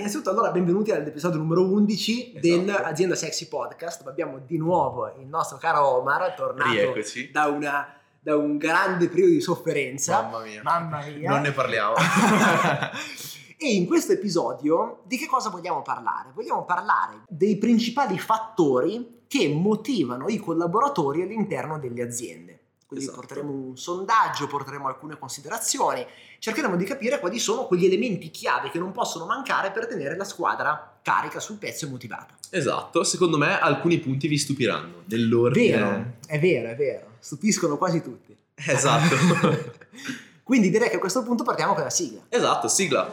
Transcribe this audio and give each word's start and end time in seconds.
innanzitutto 0.00 0.30
allora 0.30 0.50
benvenuti 0.50 0.90
all'episodio 0.90 1.38
numero 1.38 1.62
11 1.64 2.32
Esatto. 2.34 2.40
dell'Azienda 2.40 3.14
Sexy 3.14 3.48
Podcast. 3.48 4.06
Abbiamo 4.06 4.38
di 4.44 4.56
nuovo 4.56 5.06
il 5.20 5.26
nostro 5.26 5.58
caro 5.58 5.86
Omar, 5.86 6.34
tornato 6.34 6.94
da, 7.30 7.46
una- 7.46 7.94
da 8.20 8.36
un 8.36 8.56
grande 8.56 9.08
periodo 9.08 9.32
di 9.32 9.40
sofferenza. 9.40 10.22
Mamma 10.22 10.42
mia. 10.42 10.62
Mamma 10.62 11.04
mia. 11.04 11.30
Non 11.30 11.42
ne 11.42 11.52
parliamo. 11.52 11.94
e 13.58 13.72
in 13.74 13.86
questo 13.86 14.12
episodio 14.12 15.02
di 15.04 15.16
che 15.18 15.26
cosa 15.26 15.50
vogliamo 15.50 15.82
parlare? 15.82 16.30
Vogliamo 16.34 16.64
parlare 16.64 17.22
dei 17.28 17.56
principali 17.58 18.18
fattori 18.18 19.18
che 19.28 19.48
motivano 19.48 20.28
i 20.28 20.38
collaboratori 20.38 21.22
all'interno 21.22 21.78
delle 21.78 22.02
aziende. 22.02 22.59
Quindi 22.90 23.06
Esatto. 23.06 23.20
porteremo 23.24 23.52
un 23.52 23.76
sondaggio, 23.76 24.48
porteremo 24.48 24.88
alcune 24.88 25.16
considerazioni, 25.16 26.04
cercheremo 26.40 26.74
di 26.74 26.84
capire 26.84 27.20
quali 27.20 27.38
sono 27.38 27.66
quegli 27.66 27.84
elementi 27.84 28.32
chiave 28.32 28.68
che 28.68 28.80
non 28.80 28.90
possono 28.90 29.26
mancare 29.26 29.70
per 29.70 29.86
tenere 29.86 30.16
la 30.16 30.24
squadra 30.24 30.98
carica 31.00 31.38
sul 31.38 31.56
pezzo 31.58 31.86
e 31.86 31.88
motivata. 31.88 32.34
esatto, 32.50 33.04
secondo 33.04 33.38
me 33.38 33.60
alcuni 33.60 33.98
punti 34.00 34.26
vi 34.26 34.36
stupiranno 34.36 35.02
nell'ordine. 35.04 35.76
Vero, 35.76 36.04
è 36.26 36.38
vero, 36.40 36.68
è 36.70 36.74
vero, 36.74 37.06
stupiscono 37.20 37.78
quasi 37.78 38.02
tutti. 38.02 38.36
Esatto. 38.56 39.14
Quindi 40.42 40.68
direi 40.68 40.88
che 40.90 40.96
a 40.96 40.98
questo 40.98 41.22
punto 41.22 41.44
partiamo 41.44 41.74
con 41.74 41.84
la 41.84 41.90
sigla. 41.90 42.22
esatto, 42.28 42.66
sigla. 42.66 43.08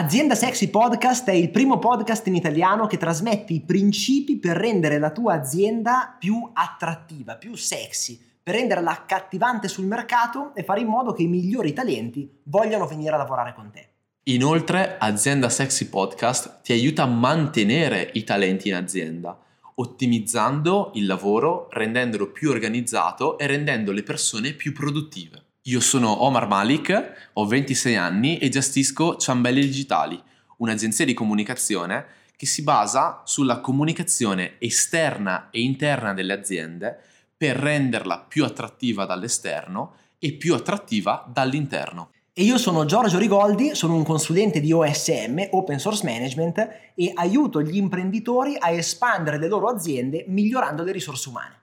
Azienda 0.00 0.34
Sexy 0.34 0.68
Podcast 0.68 1.28
è 1.28 1.34
il 1.34 1.50
primo 1.50 1.78
podcast 1.78 2.26
in 2.26 2.34
italiano 2.34 2.86
che 2.86 2.96
trasmette 2.96 3.52
i 3.52 3.60
principi 3.60 4.38
per 4.38 4.56
rendere 4.56 4.98
la 4.98 5.10
tua 5.10 5.34
azienda 5.34 6.16
più 6.18 6.48
attrattiva, 6.54 7.36
più 7.36 7.54
sexy, 7.54 8.18
per 8.42 8.54
renderla 8.54 8.92
accattivante 8.92 9.68
sul 9.68 9.84
mercato 9.84 10.54
e 10.54 10.64
fare 10.64 10.80
in 10.80 10.86
modo 10.86 11.12
che 11.12 11.24
i 11.24 11.26
migliori 11.26 11.74
talenti 11.74 12.40
vogliano 12.44 12.86
venire 12.86 13.12
a 13.14 13.18
lavorare 13.18 13.52
con 13.54 13.70
te. 13.70 13.88
Inoltre, 14.22 14.96
Azienda 14.98 15.50
Sexy 15.50 15.90
Podcast 15.90 16.62
ti 16.62 16.72
aiuta 16.72 17.02
a 17.02 17.06
mantenere 17.06 18.08
i 18.14 18.24
talenti 18.24 18.68
in 18.68 18.76
azienda, 18.76 19.38
ottimizzando 19.74 20.92
il 20.94 21.04
lavoro, 21.04 21.68
rendendolo 21.72 22.32
più 22.32 22.48
organizzato 22.48 23.36
e 23.36 23.46
rendendo 23.46 23.92
le 23.92 24.02
persone 24.02 24.52
più 24.52 24.72
produttive. 24.72 25.48
Io 25.70 25.78
sono 25.78 26.24
Omar 26.24 26.48
Malik, 26.48 27.30
ho 27.34 27.46
26 27.46 27.94
anni 27.94 28.38
e 28.38 28.48
gestisco 28.48 29.14
Ciambelli 29.14 29.60
Digitali, 29.60 30.20
un'agenzia 30.56 31.04
di 31.04 31.14
comunicazione 31.14 32.06
che 32.34 32.44
si 32.44 32.64
basa 32.64 33.22
sulla 33.24 33.60
comunicazione 33.60 34.54
esterna 34.58 35.48
e 35.50 35.60
interna 35.60 36.12
delle 36.12 36.32
aziende 36.32 36.98
per 37.36 37.54
renderla 37.54 38.18
più 38.18 38.44
attrattiva 38.44 39.04
dall'esterno 39.04 39.94
e 40.18 40.32
più 40.32 40.54
attrattiva 40.54 41.24
dall'interno. 41.32 42.10
E 42.32 42.42
io 42.42 42.58
sono 42.58 42.84
Giorgio 42.84 43.18
Rigoldi, 43.18 43.76
sono 43.76 43.94
un 43.94 44.02
consulente 44.02 44.58
di 44.58 44.72
OSM, 44.72 45.50
Open 45.50 45.78
Source 45.78 46.04
Management, 46.04 46.68
e 46.96 47.12
aiuto 47.14 47.62
gli 47.62 47.76
imprenditori 47.76 48.56
a 48.58 48.72
espandere 48.72 49.38
le 49.38 49.46
loro 49.46 49.68
aziende 49.68 50.24
migliorando 50.26 50.82
le 50.82 50.90
risorse 50.90 51.28
umane. 51.28 51.58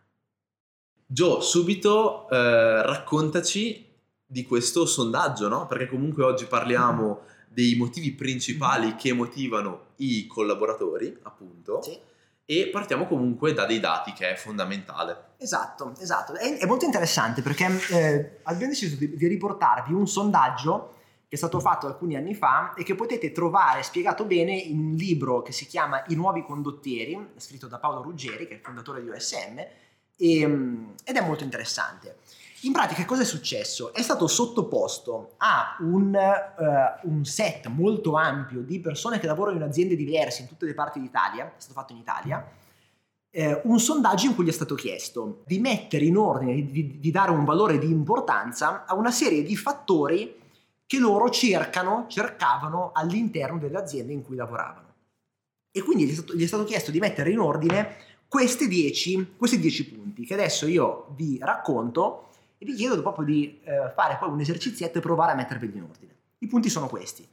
Gio, 1.05 1.41
subito 1.41 2.29
eh, 2.29 2.83
raccontaci 2.83 3.86
di 4.27 4.43
questo 4.43 4.85
sondaggio, 4.85 5.47
no? 5.47 5.65
Perché 5.65 5.87
comunque 5.87 6.23
oggi 6.23 6.45
parliamo 6.45 7.21
dei 7.47 7.75
motivi 7.75 8.11
principali 8.11 8.95
che 8.95 9.13
motivano 9.13 9.93
i 9.97 10.27
collaboratori, 10.27 11.17
appunto. 11.23 11.81
Sì. 11.81 11.97
E 12.45 12.69
partiamo 12.71 13.07
comunque 13.07 13.53
da 13.53 13.65
dei 13.65 13.79
dati, 13.79 14.13
che 14.13 14.31
è 14.31 14.35
fondamentale. 14.35 15.35
Esatto, 15.37 15.93
esatto. 15.99 16.33
È, 16.35 16.57
è 16.57 16.65
molto 16.65 16.85
interessante 16.85 17.41
perché 17.41 17.65
eh, 17.89 18.39
abbiamo 18.43 18.71
deciso 18.71 18.95
di, 18.95 19.15
di 19.15 19.27
riportarvi 19.27 19.93
un 19.93 20.07
sondaggio 20.07 20.93
che 21.27 21.35
è 21.35 21.37
stato 21.37 21.59
fatto 21.59 21.87
alcuni 21.87 22.15
anni 22.15 22.33
fa 22.33 22.73
e 22.73 22.83
che 22.83 22.95
potete 22.95 23.33
trovare 23.33 23.83
spiegato 23.83 24.23
bene 24.23 24.55
in 24.55 24.79
un 24.79 24.95
libro 24.95 25.41
che 25.41 25.51
si 25.51 25.65
chiama 25.65 26.03
I 26.07 26.15
nuovi 26.15 26.43
condottieri, 26.43 27.31
scritto 27.35 27.67
da 27.67 27.79
Paolo 27.79 28.01
Ruggeri, 28.01 28.47
che 28.47 28.53
è 28.53 28.55
il 28.55 28.61
fondatore 28.61 29.01
di 29.01 29.09
OSM, 29.09 29.65
e, 30.15 30.47
mm, 30.47 30.89
ed 31.03 31.15
è 31.17 31.21
molto 31.21 31.43
interessante. 31.43 32.17
In 32.61 32.71
pratica 32.71 33.05
cosa 33.05 33.21
è 33.21 33.25
successo? 33.25 33.93
È 33.93 34.01
stato 34.01 34.25
sottoposto 34.25 35.33
a 35.37 35.77
un, 35.81 36.15
eh, 36.15 36.99
un 37.03 37.23
set 37.23 37.67
molto 37.67 38.15
ampio 38.15 38.61
di 38.61 38.79
persone 38.79 39.19
che 39.19 39.27
lavorano 39.27 39.57
in 39.57 39.63
aziende 39.63 39.95
diverse 39.95 40.41
in 40.41 40.47
tutte 40.47 40.65
le 40.65 40.73
parti 40.73 40.99
d'Italia, 40.99 41.45
è 41.45 41.51
stato 41.57 41.79
fatto 41.79 41.93
in 41.93 41.99
Italia, 41.99 42.43
eh, 43.29 43.61
un 43.65 43.79
sondaggio 43.79 44.25
in 44.25 44.33
cui 44.33 44.43
gli 44.43 44.49
è 44.49 44.53
stato 44.53 44.73
chiesto 44.73 45.43
di 45.45 45.59
mettere 45.59 46.05
in 46.05 46.17
ordine, 46.17 46.55
di, 46.65 46.99
di- 46.99 47.11
dare 47.11 47.29
un 47.29 47.45
valore 47.45 47.77
di 47.77 47.91
importanza 47.91 48.85
a 48.85 48.95
una 48.95 49.11
serie 49.11 49.43
di 49.43 49.55
fattori 49.55 50.39
che 50.87 50.97
loro 50.97 51.29
cercano, 51.29 52.05
cercavano 52.07 52.89
all'interno 52.91 53.59
delle 53.59 53.77
aziende 53.77 54.13
in 54.13 54.23
cui 54.23 54.35
lavoravano. 54.35 54.95
E 55.71 55.83
quindi 55.83 56.05
gli 56.07 56.11
è 56.11 56.13
stato, 56.13 56.33
gli 56.33 56.43
è 56.43 56.47
stato 56.47 56.63
chiesto 56.63 56.89
di 56.89 56.97
mettere 56.97 57.29
in 57.29 57.37
ordine 57.37 57.97
questi 58.27 58.67
10, 58.67 59.35
questi 59.37 59.59
10 59.59 59.91
punti 59.91 60.25
che 60.25 60.33
adesso 60.33 60.65
io 60.65 61.13
vi 61.15 61.37
racconto 61.39 62.29
e 62.57 62.65
vi 62.65 62.73
chiedo 62.73 63.01
proprio 63.01 63.25
di 63.25 63.59
eh, 63.63 63.91
fare 63.93 64.17
poi 64.19 64.29
un 64.29 64.39
esercizietto 64.39 64.97
e 64.97 65.01
provare 65.01 65.33
a 65.33 65.35
metterveli 65.35 65.77
in 65.77 65.83
ordine. 65.83 66.15
I 66.39 66.47
punti 66.47 66.69
sono 66.69 66.87
questi. 66.87 67.27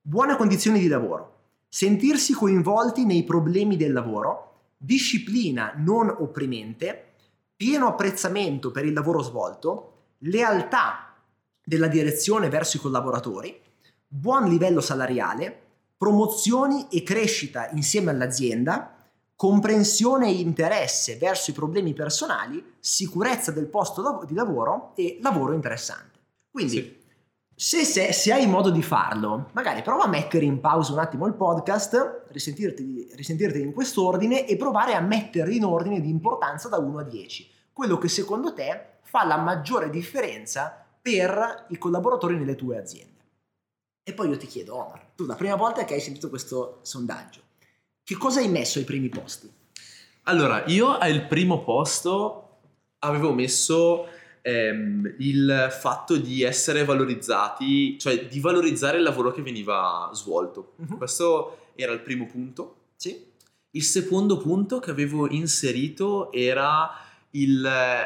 Buone 0.00 0.36
condizioni 0.36 0.78
di 0.78 0.88
lavoro, 0.88 1.38
sentirsi 1.68 2.32
coinvolti 2.32 3.04
nei 3.04 3.22
problemi 3.24 3.76
del 3.76 3.92
lavoro, 3.92 4.72
disciplina 4.76 5.74
non 5.76 6.08
opprimente, 6.08 7.04
pieno 7.54 7.88
apprezzamento 7.88 8.70
per 8.70 8.86
il 8.86 8.94
lavoro 8.94 9.22
svolto, 9.22 9.92
lealtà 10.20 11.14
della 11.62 11.88
direzione 11.88 12.48
verso 12.48 12.78
i 12.78 12.80
collaboratori, 12.80 13.60
buon 14.06 14.48
livello 14.48 14.80
salariale, 14.80 15.60
promozioni 15.96 16.88
e 16.90 17.02
crescita 17.02 17.68
insieme 17.70 18.10
all'azienda, 18.10 18.99
comprensione 19.40 20.26
e 20.28 20.32
interesse 20.38 21.16
verso 21.16 21.50
i 21.50 21.54
problemi 21.54 21.94
personali, 21.94 22.74
sicurezza 22.78 23.50
del 23.50 23.68
posto 23.68 24.22
di 24.26 24.34
lavoro 24.34 24.92
e 24.96 25.16
lavoro 25.22 25.54
interessante. 25.54 26.18
Quindi, 26.50 26.74
Sì. 26.76 26.98
se, 27.54 27.84
se- 27.86 28.12
se 28.12 28.32
hai 28.34 28.46
modo 28.46 28.68
di 28.68 28.82
farlo, 28.82 29.48
magari 29.52 29.80
prova 29.80 30.02
a 30.04 30.08
mettere 30.08 30.44
in 30.44 30.60
pausa 30.60 30.92
un 30.92 30.98
attimo 30.98 31.26
il 31.26 31.32
podcast, 31.32 32.24
risentirti, 32.28 33.12
risentirti 33.14 33.62
in 33.62 33.72
quest'ordine 33.72 34.46
e 34.46 34.58
provare 34.58 34.92
a 34.92 35.00
mettere 35.00 35.54
in 35.54 35.64
ordine 35.64 36.02
di 36.02 36.10
importanza 36.10 36.68
da 36.68 36.76
1 36.76 36.98
a 36.98 37.02
10. 37.02 37.50
Quello 37.72 37.96
che 37.96 38.08
secondo 38.08 38.52
te 38.52 38.98
fa 39.04 39.24
la 39.24 39.38
maggiore 39.38 39.88
differenza 39.88 40.84
per 41.00 41.64
i 41.70 41.78
collaboratori 41.78 42.36
nelle 42.36 42.56
tue 42.56 42.76
aziende. 42.76 43.24
E 44.02 44.12
poi 44.12 44.28
io 44.28 44.36
ti 44.36 44.46
chiedo, 44.46 44.76
Omar, 44.76 45.12
tu 45.16 45.24
la 45.24 45.34
prima 45.34 45.56
volta 45.56 45.86
che 45.86 45.94
hai 45.94 46.00
sentito 46.00 46.28
questo 46.28 46.80
sondaggio, 46.82 47.40
che 48.04 48.16
cosa 48.16 48.40
hai 48.40 48.48
messo 48.48 48.78
ai 48.78 48.84
primi 48.84 49.08
posti? 49.08 49.50
Allora, 50.24 50.64
io 50.66 50.96
al 50.98 51.26
primo 51.26 51.62
posto 51.62 52.58
avevo 53.00 53.32
messo 53.32 54.06
ehm, 54.42 55.14
il 55.18 55.68
fatto 55.70 56.16
di 56.16 56.42
essere 56.42 56.84
valorizzati, 56.84 57.98
cioè 57.98 58.26
di 58.26 58.40
valorizzare 58.40 58.98
il 58.98 59.02
lavoro 59.02 59.32
che 59.32 59.42
veniva 59.42 60.10
svolto. 60.12 60.72
Mhm. 60.76 60.96
Questo 60.96 61.68
era 61.74 61.92
il 61.92 62.00
primo 62.00 62.26
punto. 62.26 62.76
Sì? 62.96 63.26
Il 63.72 63.82
secondo 63.82 64.36
punto 64.36 64.78
che 64.80 64.90
avevo 64.90 65.28
inserito 65.28 66.30
era 66.32 66.90
il- 67.30 67.60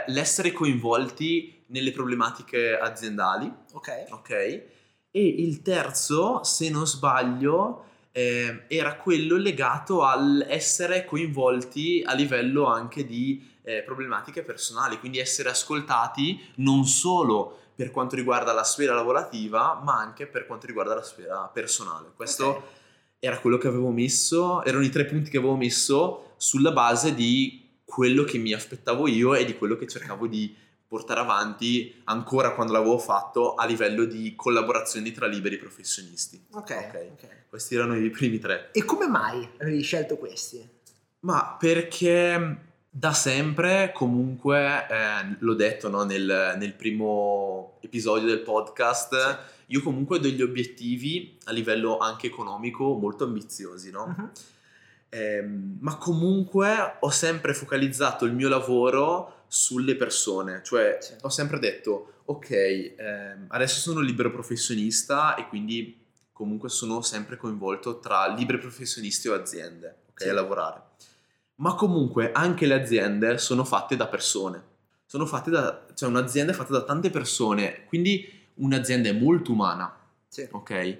l'essere 0.07 0.53
coinvolti 0.53 1.63
nelle 1.69 1.91
problematiche 1.93 2.79
aziendali, 2.79 3.51
Ok. 3.73 4.05
ok? 4.11 4.31
E 4.31 5.27
il 5.27 5.63
terzo, 5.63 6.43
se 6.45 6.69
non 6.69 6.87
sbaglio, 6.87 7.85
eh, 8.17 8.63
era 8.69 8.95
quello 8.95 9.37
legato 9.37 10.05
all'essere 10.05 11.05
coinvolti 11.05 12.01
a 12.07 12.15
livello 12.15 12.67
anche 12.67 13.05
di 13.05 13.45
eh, 13.63 13.83
problematiche 13.83 14.43
personali, 14.43 15.01
quindi 15.01 15.19
essere 15.19 15.49
ascoltati 15.49 16.41
non 16.57 16.85
solo 16.87 17.59
per 17.75 17.91
quanto 17.91 18.15
riguarda 18.15 18.53
la 18.53 18.63
sfera 18.63 18.95
lavorativa, 18.95 19.81
ma 19.83 19.99
anche 19.99 20.29
per 20.29 20.47
quanto 20.47 20.67
riguarda 20.67 20.95
la 20.95 21.03
sfera 21.03 21.51
personale. 21.53 22.13
Questo 22.15 22.47
Ok. 22.47 22.63
era 23.19 23.41
quello 23.41 23.59
che 23.59 23.67
avevo 23.67 23.91
messo, 23.91 24.63
erano 24.63 24.85
i 24.85 24.91
tre 24.91 25.07
punti 25.07 25.29
che 25.29 25.39
avevo 25.39 25.57
messo 25.57 26.35
sulla 26.37 26.71
base 26.71 27.15
di 27.15 27.81
quello 27.85 28.23
che 28.23 28.39
mi 28.39 28.53
aspettavo 28.53 29.09
io 29.09 29.35
e 29.35 29.45
di 29.45 29.57
quello 29.59 29.75
che 29.75 29.89
cercavo 29.89 30.29
di 30.29 30.55
portare 30.95 31.19
avanti 31.19 32.03
ancora 32.05 32.53
quando 32.53 32.73
l'avevo 32.73 32.99
fatto 32.99 33.55
a 33.55 33.67
livello 33.67 34.05
di 34.05 34.35
collaborazioni 34.37 35.11
tra 35.11 35.27
liberi 35.27 35.57
professionisti. 35.57 36.41
Ok. 36.53 36.71
Ok. 36.71 37.07
ok. 37.13 37.29
Questi 37.49 37.75
erano 37.75 37.97
i 37.97 38.11
primi 38.11 38.39
tre. 38.39 38.69
E 38.71 38.85
come 38.85 39.09
mai 39.09 39.49
avevi 39.59 39.83
scelto 39.83 40.17
questi? 40.17 40.65
Ma 41.21 41.57
perché 41.59 42.59
da 42.89 43.13
sempre, 43.13 43.91
comunque, 43.93 44.87
eh, 44.89 45.37
l'ho 45.41 45.55
detto 45.55 45.89
no, 45.89 46.05
nel, 46.05 46.55
nel 46.57 46.75
primo 46.75 47.79
episodio 47.81 48.29
del 48.29 48.43
podcast, 48.43 49.39
io 49.67 49.83
comunque 49.83 50.19
ho 50.19 50.21
degli 50.21 50.43
obiettivi 50.43 51.37
a 51.47 51.51
livello 51.51 51.99
anche 51.99 52.29
economico 52.29 52.95
molto 52.95 53.25
ambiziosi, 53.25 53.91
no? 53.91 54.15
Mhm. 54.17 54.31
Ehm, 55.09 55.79
ma 55.81 55.97
comunque 55.97 56.99
ho 57.01 57.11
sempre 57.11 57.53
focalizzato 57.53 58.27
il 58.27 58.33
mio 58.33 58.49
lavoro 58.49 59.44
sulle 59.55 59.95
persone, 59.97 60.61
cioè 60.65 60.99
Sì. 61.01 61.15
ho 61.21 61.29
sempre 61.29 61.59
detto, 61.59 62.15
ok, 62.27 62.51
ehm, 62.51 63.47
adesso 63.49 63.79
sono 63.81 64.01
libero 64.01 64.31
professionista 64.31 65.37
e 65.37 65.47
quindi 65.49 66.03
comunque 66.33 66.69
sono 66.69 67.01
sempre 67.03 67.37
coinvolto 67.37 68.01
tra 68.01 68.27
liberi 68.27 68.59
professionisti 68.59 69.29
o 69.29 69.35
aziende, 69.35 69.97
ok, 70.11 70.23
Sì. 70.23 70.29
a 70.29 70.33
lavorare. 70.33 70.83
Ma 71.57 71.75
comunque 71.75 72.33
anche 72.33 72.67
le 72.67 72.75
aziende 72.75 73.39
sono 73.39 73.65
fatte 73.65 73.95
da 73.95 74.09
persone, 74.09 74.63
sono 75.07 75.25
fatte 75.27 75.51
da, 75.51 75.87
cioè 75.95 76.09
un'azienda 76.09 76.51
è 76.53 76.55
fatta 76.55 76.73
da 76.73 76.83
tante 76.83 77.11
persone, 77.11 77.85
quindi 77.87 78.27
un'azienda 78.55 79.09
è 79.09 79.13
molto 79.13 79.53
umana, 79.53 79.97
Sì. 80.27 80.49
ok? 80.51 80.99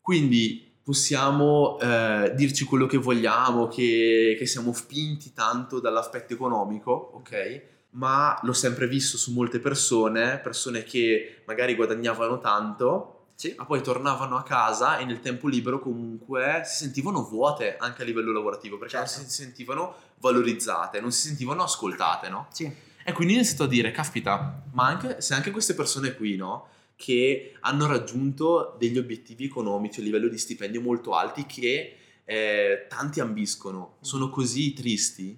Quindi 0.00 0.70
possiamo 0.82 1.78
eh, 1.78 2.32
dirci 2.34 2.64
quello 2.64 2.86
che 2.86 2.96
vogliamo, 2.96 3.68
che, 3.68 4.34
che 4.38 4.46
siamo 4.46 4.72
spinti 4.72 5.32
tanto 5.32 5.78
dall'aspetto 5.78 6.32
economico, 6.32 6.90
ok? 6.90 7.62
Ma 7.94 8.38
l'ho 8.42 8.52
sempre 8.54 8.86
visto 8.88 9.16
su 9.18 9.32
molte 9.32 9.58
persone, 9.58 10.38
persone 10.38 10.82
che 10.82 11.42
magari 11.46 11.74
guadagnavano 11.74 12.38
tanto, 12.38 13.26
Sì. 13.34 13.54
ma 13.56 13.64
poi 13.66 13.82
tornavano 13.82 14.36
a 14.36 14.42
casa 14.42 14.98
e 14.98 15.04
nel 15.04 15.20
tempo 15.20 15.46
libero 15.48 15.78
comunque 15.80 16.62
si 16.64 16.76
sentivano 16.76 17.22
vuote 17.24 17.76
anche 17.76 18.02
a 18.02 18.04
livello 18.04 18.32
lavorativo, 18.32 18.78
perché 18.78 18.96
Certo. 18.96 19.18
non 19.20 19.28
si 19.28 19.42
sentivano 19.42 19.94
valorizzate, 20.20 21.00
non 21.00 21.12
si 21.12 21.26
sentivano 21.26 21.62
ascoltate, 21.64 22.28
no? 22.30 22.46
Sì. 22.52 22.70
E 23.04 23.12
quindi 23.12 23.34
ho 23.34 23.36
iniziato 23.36 23.64
a 23.64 23.68
dire, 23.68 23.90
caspita, 23.90 24.62
ma 24.72 24.86
anche, 24.86 25.20
se 25.20 25.34
anche 25.34 25.50
queste 25.50 25.74
persone 25.74 26.14
qui, 26.14 26.36
no? 26.36 26.68
Che 26.96 27.56
hanno 27.60 27.86
raggiunto 27.86 28.76
degli 28.78 28.96
obiettivi 28.96 29.44
economici 29.44 30.00
a 30.00 30.04
livello 30.04 30.28
di 30.28 30.38
stipendio 30.38 30.80
molto 30.80 31.14
alti 31.14 31.44
che 31.44 31.96
eh, 32.24 32.86
tanti 32.88 33.18
ambiscono, 33.20 33.96
sono 34.00 34.30
così 34.30 34.72
tristi. 34.72 35.36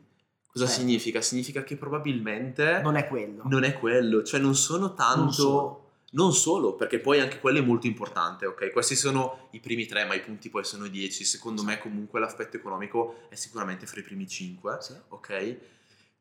Cosa 0.54 0.66
Certo. 0.66 0.80
significa? 0.82 1.20
Significa 1.20 1.64
che 1.64 1.76
probabilmente 1.76 2.80
Non 2.80 2.94
è 2.94 3.08
quello. 3.08 3.42
non 3.46 3.64
è 3.64 3.76
quello, 3.76 4.22
cioè 4.22 4.38
non 4.38 4.54
sono 4.54 4.94
tanto... 4.94 5.18
Non 5.20 5.32
solo. 5.32 5.82
Non 6.14 6.32
solo, 6.32 6.74
perché 6.76 7.00
poi 7.00 7.18
anche 7.18 7.40
quello 7.40 7.58
è 7.58 7.62
molto 7.62 7.88
importante, 7.88 8.46
ok? 8.46 8.70
Questi 8.70 8.94
sono 8.94 9.48
i 9.50 9.58
primi 9.58 9.84
tre, 9.86 10.04
ma 10.04 10.14
i 10.14 10.20
punti 10.20 10.48
poi 10.48 10.62
sono 10.62 10.86
dieci. 10.86 11.24
Secondo 11.24 11.64
me 11.64 11.80
comunque 11.80 12.20
l'aspetto 12.20 12.56
economico 12.56 13.22
è 13.30 13.34
sicuramente 13.34 13.84
fra 13.86 13.98
i 13.98 14.04
primi 14.04 14.28
cinque 14.28 14.76
Sì. 14.80 14.92
ok? 15.08 15.56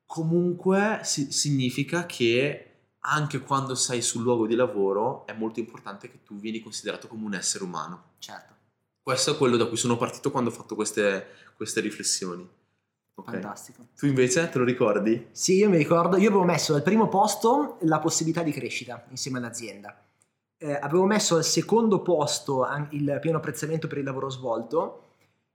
Comunque 0.07 1.01
si- 1.03 1.31
significa 1.31 2.07
che 2.07 2.69
anche 3.01 3.39
quando 3.41 3.75
sei 3.75 4.01
sul 4.01 4.24
luogo 4.24 4.47
di 4.47 4.56
lavoro 4.56 5.27
è 5.27 5.33
molto 5.33 5.59
importante 5.59 6.09
che 6.09 6.24
tu 6.24 6.38
vieni 6.39 6.59
considerato 6.62 7.07
come 7.07 7.25
un 7.25 7.36
essere 7.36 7.63
umano. 7.63 8.13
Certo. 8.18 8.51
Questo 9.00 9.33
è 9.33 9.38
quello 9.38 9.57
da 9.57 9.65
cui 9.68 9.77
sono 9.77 9.95
partito 9.97 10.31
quando 10.31 10.50
ho 10.50 10.53
fatto 10.53 10.74
queste, 10.74 11.27
queste 11.56 11.81
riflessioni. 11.81 12.47
Ok. 13.15 13.31
Fantastico. 13.31 13.86
Tu 13.95 14.07
invece 14.07 14.50
te 14.50 14.57
lo 14.57 14.63
ricordi? 14.63 15.27
Sì, 15.31 15.57
io 15.57 15.69
mi 15.69 15.77
ricordo, 15.77 16.18
io 16.18 16.30
avevo 16.30 16.44
messo 16.44 16.74
al 16.74 16.81
primo 16.81 17.07
posto 17.10 17.77
la 17.81 18.00
possibilità 18.00 18.42
di 18.42 18.51
crescita 18.51 19.06
insieme 19.10 19.38
all'azienda. 19.38 19.95
Eh, 20.57 20.74
avevo 20.74 21.06
messo 21.06 21.36
al 21.36 21.44
secondo 21.44 22.01
posto 22.01 22.65
il 22.92 23.18
pieno 23.21 23.38
apprezzamento 23.38 23.88
per 23.88 23.98
il 24.00 24.04
lavoro 24.06 24.30
svolto 24.30 25.01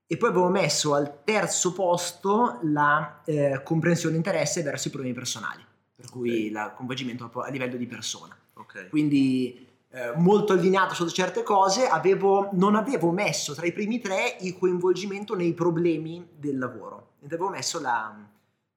e 0.06 0.16
poi 0.16 0.28
avevo 0.30 0.48
messo 0.48 0.94
al 0.94 1.24
terzo 1.24 1.72
posto 1.72 2.58
la 2.62 3.22
eh, 3.24 3.60
comprensione 3.64 4.14
e 4.14 4.18
interesse 4.18 4.62
verso 4.62 4.88
i 4.88 4.90
problemi 4.90 5.14
personali, 5.14 5.64
per 5.94 6.08
cui 6.10 6.30
Ok. 6.30 6.36
il 6.36 6.72
coinvolgimento 6.76 7.30
a 7.40 7.48
livello 7.48 7.76
di 7.76 7.86
persona. 7.86 8.36
Ok. 8.54 8.88
Quindi 8.88 9.66
eh, 9.90 10.12
molto 10.16 10.52
allineato 10.52 10.94
su 10.94 11.08
certe 11.08 11.42
cose, 11.42 11.88
avevo- 11.88 12.50
non 12.52 12.74
avevo 12.74 13.10
messo 13.10 13.54
tra 13.54 13.66
i 13.66 13.72
primi 13.72 13.98
tre 13.98 14.36
il 14.40 14.56
coinvolgimento 14.56 15.34
nei 15.34 15.54
problemi 15.54 16.26
del 16.36 16.58
lavoro, 16.58 17.07
ed 17.20 17.32
avevo 17.32 17.48
messo 17.50 17.80
la, 17.80 18.16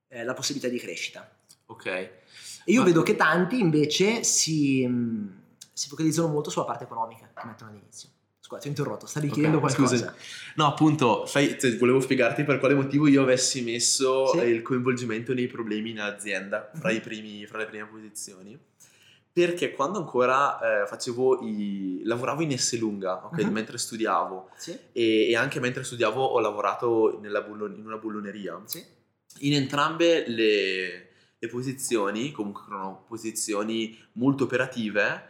eh, 0.07 0.23
la 0.23 0.33
possibilità 0.33 0.69
di 0.69 0.79
crescita. 0.79 1.29
Ok. 1.67 1.85
E 1.85 2.11
io 2.65 2.79
Ma- 2.81 2.85
vedo 2.85 3.01
che 3.03 3.15
tanti 3.15 3.59
invece 3.59 4.23
si, 4.23 4.85
mh, 4.85 5.41
si 5.73 5.88
focalizzano 5.89 6.27
molto 6.27 6.49
sulla 6.49 6.65
parte 6.65 6.83
economica 6.83 7.29
che 7.33 7.45
mettono 7.47 7.71
all'inizio. 7.71 8.09
Scusa, 8.39 8.59
ti 8.61 8.67
ho 8.67 8.69
interrotto, 8.71 9.05
stavi 9.05 9.27
Ok, 9.27 9.33
chiedendo 9.33 9.59
qualcosa. 9.59 9.95
scusa. 9.95 10.15
No, 10.55 10.65
appunto, 10.65 11.25
sai, 11.25 11.57
cioè, 11.59 11.77
volevo 11.77 11.99
spiegarti 12.01 12.43
per 12.43 12.59
quale 12.59 12.73
motivo 12.73 13.07
io 13.07 13.21
avessi 13.21 13.61
messo 13.61 14.27
Sì. 14.31 14.39
eh, 14.39 14.49
il 14.49 14.61
coinvolgimento 14.61 15.33
nei 15.33 15.47
problemi 15.47 15.91
in 15.91 15.99
azienda 16.01 16.69
fra, 16.73 16.89
Mhm. 16.89 16.95
i 16.95 16.99
primi- 16.99 17.45
fra 17.45 17.59
le 17.59 17.65
prime 17.65 17.85
posizioni. 17.85 18.59
Perché 19.33 19.72
quando 19.72 19.98
ancora 20.00 20.81
eh, 20.83 20.88
facevo 20.88 21.42
i... 21.42 22.01
lavoravo 22.04 22.42
in 22.42 22.51
Esselunga, 22.51 23.25
ok, 23.28 23.38
Mhm. 23.39 23.51
mentre 23.51 23.78
studiavo, 23.78 24.50
Sì, 24.56 24.78
e, 24.92 25.30
e 25.30 25.36
anche 25.36 25.60
mentre 25.62 25.83
studiavo 25.83 26.22
ho 26.22 26.39
lavorato 26.39 27.18
nella 27.22 27.42
bullo- 27.42 27.68
in 27.74 27.86
una 27.86 27.98
bulloneria. 27.98 28.60
sì, 28.66 28.83
In 29.39 29.54
entrambe 29.54 30.28
le, 30.28 31.07
le 31.39 31.48
posizioni, 31.48 32.31
comunque 32.31 32.63
erano 32.68 33.06
posizioni 33.07 33.98
molto 34.13 34.44
operative, 34.44 35.30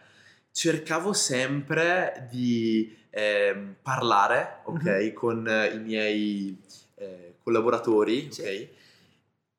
cercavo 0.51 1.13
sempre 1.13 2.27
di 2.31 2.97
ehm, 3.11 3.75
parlare 3.83 4.61
ok, 4.63 4.83
Mhm. 4.83 5.13
con 5.13 5.47
eh, 5.47 5.73
i 5.75 5.79
miei 5.79 6.57
eh, 6.95 7.35
collaboratori, 7.43 8.31
Sì. 8.31 8.41
ok, 8.41 8.67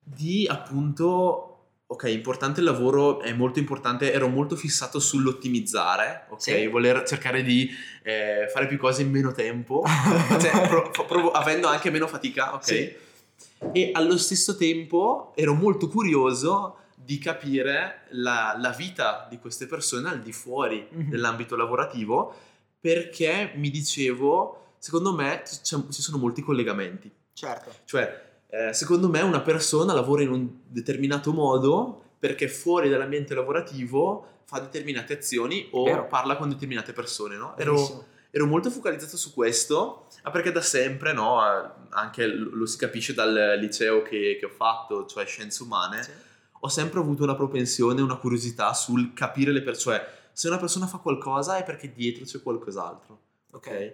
di 0.04 0.46
appunto, 0.50 1.51
ok, 1.92 2.04
importante 2.04 2.60
il 2.60 2.66
lavoro, 2.66 3.20
è 3.20 3.32
molto 3.34 3.58
importante, 3.58 4.12
ero 4.12 4.28
molto 4.28 4.56
fissato 4.56 4.98
sull'ottimizzare, 4.98 6.24
ok, 6.30 6.40
Sì. 6.40 6.66
voler 6.66 7.02
cercare 7.06 7.42
di 7.42 7.68
eh, 8.02 8.48
fare 8.52 8.66
più 8.66 8.78
cose 8.78 9.02
in 9.02 9.10
meno 9.10 9.32
tempo, 9.32 9.84
cioè, 10.40 10.68
pro- 10.68 10.90
pro- 11.06 11.30
avendo 11.32 11.68
anche 11.68 11.90
meno 11.90 12.06
fatica, 12.06 12.54
ok? 12.54 12.64
Sì. 12.64 12.96
E 13.72 13.90
allo 13.92 14.16
stesso 14.16 14.56
tempo 14.56 15.32
ero 15.36 15.54
molto 15.54 15.88
curioso 15.88 16.78
di 16.94 17.18
capire 17.18 18.02
la, 18.10 18.56
la 18.58 18.70
vita 18.70 19.26
di 19.28 19.38
queste 19.38 19.66
persone 19.66 20.08
al 20.08 20.20
di 20.20 20.32
fuori 20.32 20.86
Mhm. 20.90 21.10
dell'ambito 21.10 21.56
lavorativo 21.56 22.34
perché 22.80 23.52
mi 23.56 23.70
dicevo, 23.70 24.74
secondo 24.78 25.12
me 25.14 25.42
c- 25.44 25.60
c'è- 25.60 25.88
ci 25.90 26.00
sono 26.02 26.18
molti 26.18 26.42
collegamenti. 26.42 27.10
certo. 27.34 27.72
Cioè, 27.84 28.30
eh, 28.54 28.74
secondo 28.74 29.08
me 29.08 29.22
una 29.22 29.40
persona 29.40 29.94
lavora 29.94 30.22
in 30.22 30.30
un 30.30 30.48
determinato 30.68 31.32
modo 31.32 32.02
perché 32.18 32.48
fuori 32.48 32.90
dall'ambiente 32.90 33.34
lavorativo 33.34 34.26
fa 34.44 34.60
determinate 34.60 35.14
azioni 35.14 35.68
o 35.72 35.84
Vero. 35.84 36.06
parla 36.06 36.36
con 36.36 36.50
determinate 36.50 36.92
persone, 36.92 37.36
no? 37.36 37.56
Ero, 37.56 38.04
ero 38.30 38.46
molto 38.46 38.68
focalizzato 38.70 39.16
su 39.16 39.32
questo, 39.32 40.06
ma 40.22 40.30
perché 40.30 40.52
da 40.52 40.60
sempre, 40.60 41.14
no, 41.14 41.40
anche 41.88 42.26
lo 42.26 42.66
si 42.66 42.76
capisce 42.76 43.14
dal 43.14 43.56
liceo 43.58 44.02
che, 44.02 44.36
che 44.38 44.44
ho 44.44 44.50
fatto, 44.50 45.06
cioè 45.06 45.24
scienze 45.24 45.62
umane, 45.62 46.02
Sì. 46.02 46.10
ho 46.60 46.68
sempre 46.68 47.00
avuto 47.00 47.22
una 47.22 47.34
propensione, 47.34 48.02
una 48.02 48.16
curiosità 48.16 48.74
sul 48.74 49.14
capire 49.14 49.50
le 49.50 49.62
persone. 49.62 49.96
Cioè, 49.96 50.08
se 50.32 50.48
una 50.48 50.58
persona 50.58 50.86
fa 50.86 50.98
qualcosa 50.98 51.56
è 51.56 51.64
perché 51.64 51.92
dietro 51.92 52.24
c'è 52.24 52.42
qualcos'altro, 52.42 53.18
ok? 53.52 53.92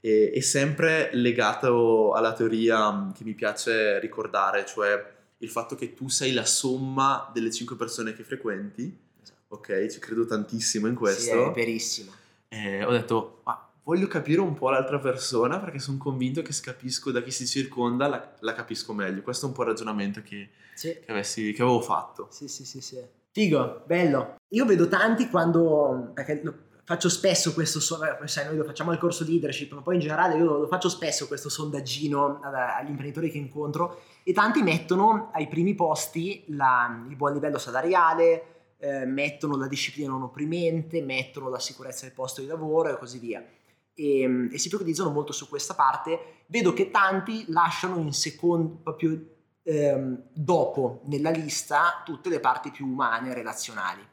E, 0.00 0.30
e 0.34 0.40
sempre 0.42 1.10
legato 1.14 2.12
alla 2.12 2.32
teoria 2.32 2.90
mm, 2.92 3.10
che 3.12 3.24
mi 3.24 3.34
piace 3.34 3.98
ricordare, 3.98 4.64
cioè 4.66 5.14
il 5.38 5.50
fatto 5.50 5.74
che 5.74 5.94
tu 5.94 6.08
sei 6.08 6.32
la 6.32 6.44
somma 6.44 7.28
delle 7.32 7.50
cinque 7.50 7.76
persone 7.76 8.14
che 8.14 8.22
frequenti, 8.22 8.96
Esatto. 9.22 9.54
ok? 9.56 9.86
Ci 9.86 9.98
credo 9.98 10.24
tantissimo 10.26 10.86
in 10.86 10.92
Sì, 10.94 10.98
questo 10.98 11.50
è 11.50 11.52
verissimo. 11.52 12.12
eh, 12.48 12.84
ho 12.84 12.90
detto, 12.92 13.40
ma 13.44 13.68
voglio 13.82 14.06
capire 14.06 14.40
un 14.40 14.54
po' 14.54 14.70
l'altra 14.70 14.98
persona 14.98 15.58
perché 15.58 15.78
sono 15.78 15.98
convinto 15.98 16.42
che 16.42 16.52
se 16.52 16.62
capisco 16.62 17.10
da 17.10 17.22
chi 17.22 17.30
si 17.30 17.46
circonda 17.46 18.06
la, 18.06 18.34
la 18.40 18.52
capisco 18.52 18.92
meglio. 18.92 19.22
Questo 19.22 19.46
è 19.46 19.48
un 19.48 19.54
po' 19.54 19.62
il 19.62 19.68
ragionamento 19.68 20.22
che, 20.22 20.48
Sì. 20.74 20.96
che 21.04 21.10
avessi- 21.10 21.52
che 21.52 21.62
avevo 21.62 21.80
fatto. 21.80 22.28
Sì, 22.30 22.46
sì, 22.48 22.64
sì, 22.64 22.80
sì. 22.80 22.98
Figo, 23.32 23.82
bello. 23.86 24.36
Io 24.50 24.64
vedo 24.64 24.88
tanti 24.88 25.28
quando, 25.28 26.10
perché 26.14 26.40
lo- 26.42 26.54
faccio 26.86 27.08
spesso 27.08 27.52
questo, 27.52 27.80
so- 27.80 28.00
eh, 28.00 28.44
noi 28.44 28.56
lo 28.56 28.62
facciamo 28.62 28.92
al 28.92 28.98
corso 28.98 29.24
leadership, 29.24 29.72
ma 29.72 29.82
poi 29.82 29.96
in 29.96 30.00
generale 30.00 30.36
io 30.36 30.58
lo, 30.58 30.66
faccio 30.68 30.88
spesso 30.88 31.26
questo 31.26 31.48
sondaggino 31.48 32.38
ad- 32.40 32.54
agli 32.54 32.90
imprenditori 32.90 33.28
che 33.28 33.38
incontro 33.38 34.02
e 34.22 34.32
tanti 34.32 34.62
mettono 34.62 35.30
ai 35.32 35.48
primi 35.48 35.74
posti 35.74 36.44
la- 36.48 37.04
il 37.08 37.16
buon 37.16 37.32
livello 37.32 37.58
salariale, 37.58 38.74
eh, 38.78 39.04
mettono 39.04 39.56
la 39.56 39.66
disciplina 39.66 40.10
non 40.10 40.22
opprimente, 40.22 41.02
mettono 41.02 41.48
la 41.48 41.58
sicurezza 41.58 42.04
del 42.04 42.14
posto 42.14 42.40
di 42.40 42.46
lavoro 42.46 42.90
e 42.90 42.98
così 42.98 43.18
via. 43.18 43.44
E, 43.92 44.48
e 44.52 44.58
si 44.58 44.68
focalizzano 44.68 45.10
molto 45.10 45.32
su 45.32 45.48
questa 45.48 45.74
parte. 45.74 46.44
Vedo 46.46 46.72
che 46.72 46.92
tanti 46.92 47.46
lasciano 47.48 47.96
in 47.96 48.12
secondo, 48.12 48.78
proprio 48.80 49.20
ehm, 49.64 50.28
dopo 50.32 51.00
nella 51.06 51.30
lista 51.30 52.02
tutte 52.04 52.28
le 52.28 52.38
parti 52.38 52.70
più 52.70 52.86
umane 52.86 53.34
relazionali. 53.34 54.06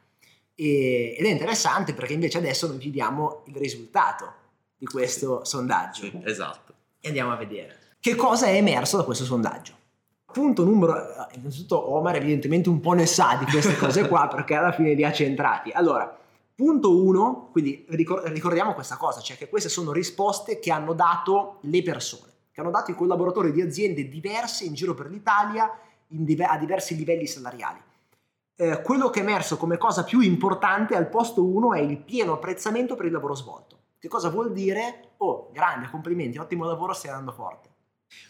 E- 0.54 1.16
ed 1.18 1.24
è 1.26 1.30
interessante 1.30 1.94
perché 1.94 2.12
invece 2.12 2.38
adesso 2.38 2.66
noi 2.66 2.78
vediamo 2.78 3.42
il 3.46 3.56
risultato 3.56 4.32
di 4.76 4.86
questo 4.86 5.44
sondaggio 5.44 6.02
Sì, 6.02 6.20
esatto. 6.24 6.74
e 7.00 7.08
andiamo 7.08 7.32
a 7.32 7.36
vedere. 7.36 7.78
Che 7.98 8.14
cosa 8.14 8.46
è 8.46 8.54
emerso 8.54 8.96
da 8.98 9.04
questo 9.04 9.24
sondaggio? 9.24 9.72
Punto 10.32 10.64
numero... 10.64 10.96
eh, 10.96 11.36
Innanzitutto 11.38 11.92
Omar 11.94 12.16
evidentemente 12.16 12.68
un 12.68 12.80
po' 12.80 12.92
ne 12.92 13.06
sa 13.06 13.36
di 13.38 13.50
queste 13.50 13.76
cose 13.76 14.06
qua 14.08 14.28
perché 14.34 14.54
alla 14.54 14.72
fine 14.72 14.94
li 14.94 15.04
ha 15.04 15.12
centrati. 15.12 15.70
Allora, 15.70 16.16
punto 16.54 16.96
uno, 17.02 17.48
quindi 17.52 17.84
ricor- 17.88 18.26
ricordiamo 18.26 18.74
questa 18.74 18.96
cosa, 18.96 19.20
cioè 19.20 19.36
che 19.36 19.48
queste 19.48 19.68
sono 19.68 19.92
risposte 19.92 20.58
che 20.58 20.70
hanno 20.70 20.92
dato 20.92 21.58
le 21.62 21.82
persone, 21.82 22.30
che 22.52 22.60
hanno 22.60 22.70
dato 22.70 22.90
i 22.90 22.94
collaboratori 22.94 23.52
di 23.52 23.60
aziende 23.62 24.08
diverse 24.08 24.64
in 24.64 24.74
giro 24.74 24.94
per 24.94 25.08
l'Italia 25.08 25.70
in 26.08 26.24
dive- 26.24 26.44
a 26.44 26.58
diversi 26.58 26.94
livelli 26.96 27.26
salariali. 27.26 27.80
Eh, 28.56 28.82
quello 28.82 29.10
che 29.10 29.20
è 29.20 29.22
emerso 29.22 29.56
come 29.56 29.78
cosa 29.78 30.04
più 30.04 30.20
importante 30.20 30.94
al 30.94 31.08
posto 31.08 31.44
1 31.44 31.74
è 31.74 31.80
il 31.80 31.98
pieno 31.98 32.34
apprezzamento 32.34 32.94
per 32.94 33.06
il 33.06 33.12
lavoro 33.12 33.34
svolto. 33.34 33.78
Che 33.98 34.08
cosa 34.08 34.28
vuol 34.28 34.52
dire? 34.52 35.12
Oh, 35.18 35.50
grande, 35.52 35.88
complimenti, 35.90 36.38
ottimo 36.38 36.64
lavoro, 36.64 36.92
stai 36.92 37.10
andando 37.10 37.32
forte. 37.32 37.70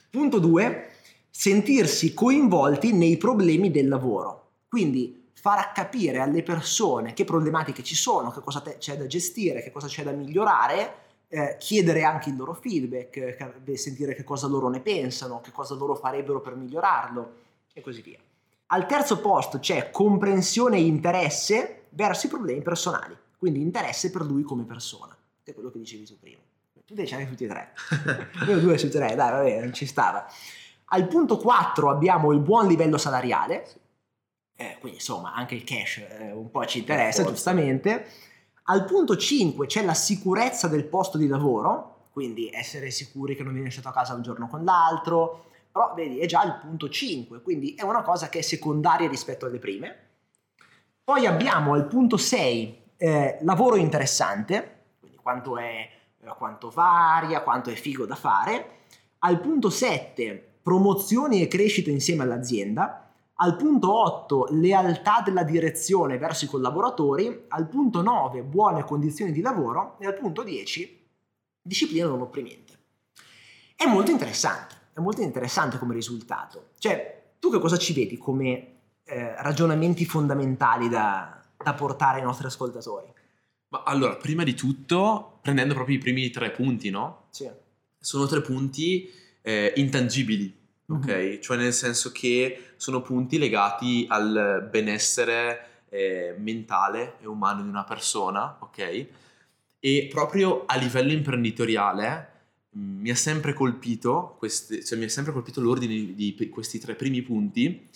Punto 0.09 0.39
2, 0.39 0.91
sentirsi 1.29 2.15
coinvolti 2.15 2.93
nei 2.93 3.17
problemi 3.17 3.71
del 3.71 3.89
lavoro. 3.89 4.53
Quindi 4.69 5.31
far 5.33 5.73
capire 5.73 6.21
alle 6.21 6.43
persone 6.43 7.13
che 7.13 7.25
problematiche 7.25 7.83
ci 7.83 7.97
sono, 7.97 8.31
che 8.31 8.41
cosa 8.41 8.61
te- 8.61 8.79
c'è 8.79 8.97
da 8.97 9.07
gestire, 9.07 9.63
che 9.63 9.73
cosa 9.73 9.89
c'è 9.89 10.05
da 10.05 10.13
migliorare, 10.13 10.95
eh, 11.29 11.57
chiedere 11.59 12.05
anche 12.05 12.31
il 12.31 12.37
loro 12.37 12.55
feedback, 12.55 13.59
sentire 13.75 14.15
che 14.15 14.25
cosa 14.25 14.47
loro 14.47 14.69
ne 14.69 14.81
pensano, 14.81 15.41
che 15.41 15.51
cosa 15.51 15.75
loro 15.75 15.97
farebbero 15.97 16.41
per 16.41 16.55
migliorarlo 16.55 17.33
e 17.73 17.81
così 17.81 18.01
via. 18.01 18.19
Al 18.67 18.87
terzo 18.87 19.21
posto 19.21 19.59
c'è 19.59 19.91
comprensione 19.91 20.79
e 20.79 20.87
interesse 20.87 21.85
verso 21.91 22.27
i 22.27 22.29
problemi 22.31 22.63
personali, 22.63 23.17
quindi 23.37 23.61
interesse 23.61 24.11
per 24.11 24.23
lui 24.23 24.43
come 24.43 24.65
persona, 24.65 25.17
che 25.43 25.51
è 25.51 25.55
quello 25.55 25.71
che 25.71 25.79
dicevi 25.79 26.07
tu 26.07 26.19
prima. 26.19 26.41
Tu 26.73 26.93
invece 26.93 27.15
anche 27.15 27.29
tutti 27.29 27.45
e 27.45 27.49
tre. 27.49 27.73
Io 28.49 28.61
due 28.61 28.77
su 28.77 28.91
tre, 28.91 29.15
dai, 29.15 29.31
va 29.31 29.43
bene, 29.43 29.61
non 29.61 29.73
ci 29.73 29.87
stava. 29.87 30.27
Al 30.87 31.09
punto 31.09 31.39
4 31.39 31.89
abbiamo 31.89 32.33
il 32.33 32.41
buon 32.41 32.67
livello 32.67 32.99
salariale, 32.99 33.67
eh, 34.57 34.77
quindi 34.81 34.99
insomma 34.99 35.35
anche 35.35 35.55
il 35.55 35.65
cash 35.65 35.99
eh, 35.99 36.31
un 36.33 36.51
po' 36.51 36.65
ci 36.67 36.79
interessa, 36.79 37.25
giustamente. 37.25 38.07
Al 38.65 38.85
punto 38.85 39.17
5 39.17 39.67
c'è 39.67 39.85
la 39.85 39.95
sicurezza 39.95 40.69
del 40.69 40.85
posto 40.85 41.19
di 41.19 41.27
lavoro, 41.27 42.09
quindi 42.13 42.51
essere 42.53 42.91
sicuri 42.91 43.35
che 43.35 43.43
non 43.43 43.53
viene 43.53 43.69
lasciato 43.69 43.89
a 43.89 43.93
casa 43.93 44.15
un 44.15 44.23
giorno 44.23 44.49
con 44.49 44.65
l'altro, 44.65 45.47
però 45.75 45.93
vedi 45.93 46.21
è 46.21 46.27
già 46.27 46.45
il 46.45 46.57
punto 46.61 46.89
5, 46.89 47.43
quindi 47.43 47.75
è 47.75 47.83
una 47.83 48.03
cosa 48.03 48.29
che 48.29 48.39
è 48.39 48.43
secondaria 48.43 49.09
rispetto 49.09 49.47
alle 49.47 49.59
prime. 49.59 49.97
Poi 51.03 51.27
abbiamo 51.27 51.73
al 51.73 51.89
punto 51.89 52.17
6 52.17 52.83
eh, 52.97 53.39
lavoro 53.41 53.75
interessante, 53.75 54.83
quindi 55.01 55.17
quanto, 55.17 55.59
è, 55.59 55.91
eh, 56.21 56.35
quanto 56.39 56.71
varia, 56.71 57.43
quanto 57.43 57.71
è 57.71 57.75
figo 57.75 58.07
da 58.07 58.15
fare. 58.15 58.83
Al 59.19 59.41
punto 59.41 59.69
7 59.69 60.59
promozioni 60.63 61.43
e 61.43 61.49
crescita 61.49 61.91
insieme 61.91 62.23
all'azienda. 62.23 63.11
Al 63.35 63.57
punto 63.57 64.01
8 64.01 64.47
lealtà 64.51 65.23
della 65.25 65.43
direzione 65.43 66.19
verso 66.19 66.45
i 66.45 66.49
collaboratori. 66.49 67.47
Al 67.49 67.67
punto 67.67 68.01
9 68.01 68.45
buone 68.45 68.85
condizioni 68.85 69.33
di 69.33 69.41
lavoro. 69.41 69.97
E 69.99 70.07
al 70.07 70.15
punto 70.15 70.45
10 70.45 71.05
disciplina 71.61 72.07
non 72.07 72.21
opprimente. 72.21 72.79
È 73.75 73.87
molto 73.87 74.13
interessante 74.13 74.83
è 74.95 75.01
molto 75.01 75.23
interessante 75.23 75.77
come 75.79 75.93
risultato. 75.93 76.71
Cioè, 76.79 77.23
tu 77.39 77.51
che 77.51 77.59
cosa 77.59 77.77
ci 77.77 77.93
vedi 77.93 78.17
come 78.17 78.75
eh, 79.05 79.35
ragionamenti 79.43 80.07
fondamentali 80.07 80.89
da, 80.89 81.43
da, 81.57 81.75
portare 81.75 82.19
ai 82.19 82.25
nostri 82.25 82.47
ascoltatori? 82.47 83.13
Ma 83.69 83.83
allora, 83.85 84.15
prima 84.17 84.45
di 84.45 84.55
tutto, 84.55 85.41
prendendo 85.43 85.75
proprio 85.75 85.97
i 85.97 85.99
primi 85.99 86.31
tre 86.31 86.53
punti, 86.53 86.91
no? 86.91 87.25
Sì. 87.31 87.51
Sono 87.99 88.27
tre 88.27 88.41
punti 88.41 89.11
eh, 89.43 89.73
intangibili, 89.77 90.57
ok? 90.87 91.07
Mm-hmm. 91.07 91.41
Cioè 91.41 91.57
nel 91.57 91.73
senso 91.73 92.13
che 92.13 92.75
sono 92.77 93.03
punti 93.03 93.37
legati 93.37 94.07
al 94.09 94.69
benessere 94.71 95.83
eh, 95.89 96.37
mentale 96.39 97.17
e 97.21 97.27
umano 97.27 97.63
di 97.63 97.69
una 97.69 97.85
persona, 97.85 98.59
ok? 98.61 99.07
E 99.81 100.09
proprio 100.11 100.65
a 100.67 100.77
livello 100.77 101.13
imprenditoriale 101.13 102.34
mi 102.77 103.11
ha 103.11 103.15
sempre 103.15 103.53
colpito, 103.53 104.35
queste, 104.39 104.85
cioè 104.85 104.99
mi 104.99 105.05
ha 105.05 105.09
sempre 105.09 105.33
colpito 105.33 105.61
l'ordine 105.61 105.95
di, 106.15 106.35
di, 106.35 106.49
questi 106.49 106.79
tre 106.79 106.95
primi 106.95 107.23
punti 107.23 107.89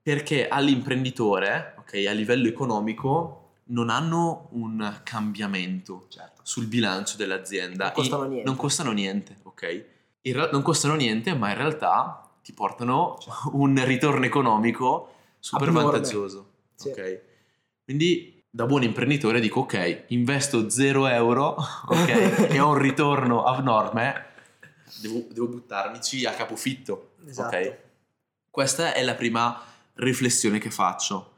perché 0.00 0.48
all'imprenditore, 0.48 1.74
ok, 1.78 2.06
a 2.06 2.12
livello 2.12 2.46
economico 2.46 3.42
non 3.68 3.90
hanno 3.90 4.48
un 4.52 5.00
cambiamento 5.02 6.06
certo. 6.08 6.42
sul 6.44 6.66
bilancio 6.66 7.16
dell'azienda. 7.16 7.86
Non 7.86 7.94
costano 7.94 8.24
niente. 8.24 8.44
Non 8.44 8.56
costano 8.56 8.92
niente, 8.92 9.36
ok? 9.42 9.84
Re- 10.22 10.48
non 10.52 10.62
costano 10.62 10.94
niente, 10.94 11.34
ma 11.34 11.50
in 11.50 11.56
realtà 11.56 12.30
ti 12.42 12.52
portano 12.52 13.18
certo. 13.20 13.50
un 13.54 13.84
ritorno 13.84 14.24
economico 14.24 15.14
super 15.40 15.68
Abnorme. 15.68 15.90
vantaggioso. 15.90 16.50
Sì. 16.76 16.90
Ok? 16.90 17.20
Quindi 17.84 18.35
da 18.56 18.64
buon 18.64 18.84
imprenditore 18.84 19.38
dico 19.38 19.60
ok, 19.60 20.04
investo 20.08 20.70
0 20.70 21.08
euro 21.08 21.56
ok, 21.88 22.48
e 22.48 22.58
ho 22.58 22.70
un 22.70 22.78
ritorno 22.78 23.44
abnorme, 23.44 24.24
devo, 25.02 25.26
devo 25.30 25.46
buttarmici 25.48 26.24
a 26.24 26.32
capofitto. 26.32 27.10
Esatto. 27.26 27.54
Ok? 27.54 27.76
Questa 28.50 28.94
è 28.94 29.02
la 29.02 29.14
prima 29.14 29.62
riflessione 29.96 30.58
che 30.58 30.70
faccio. 30.70 31.32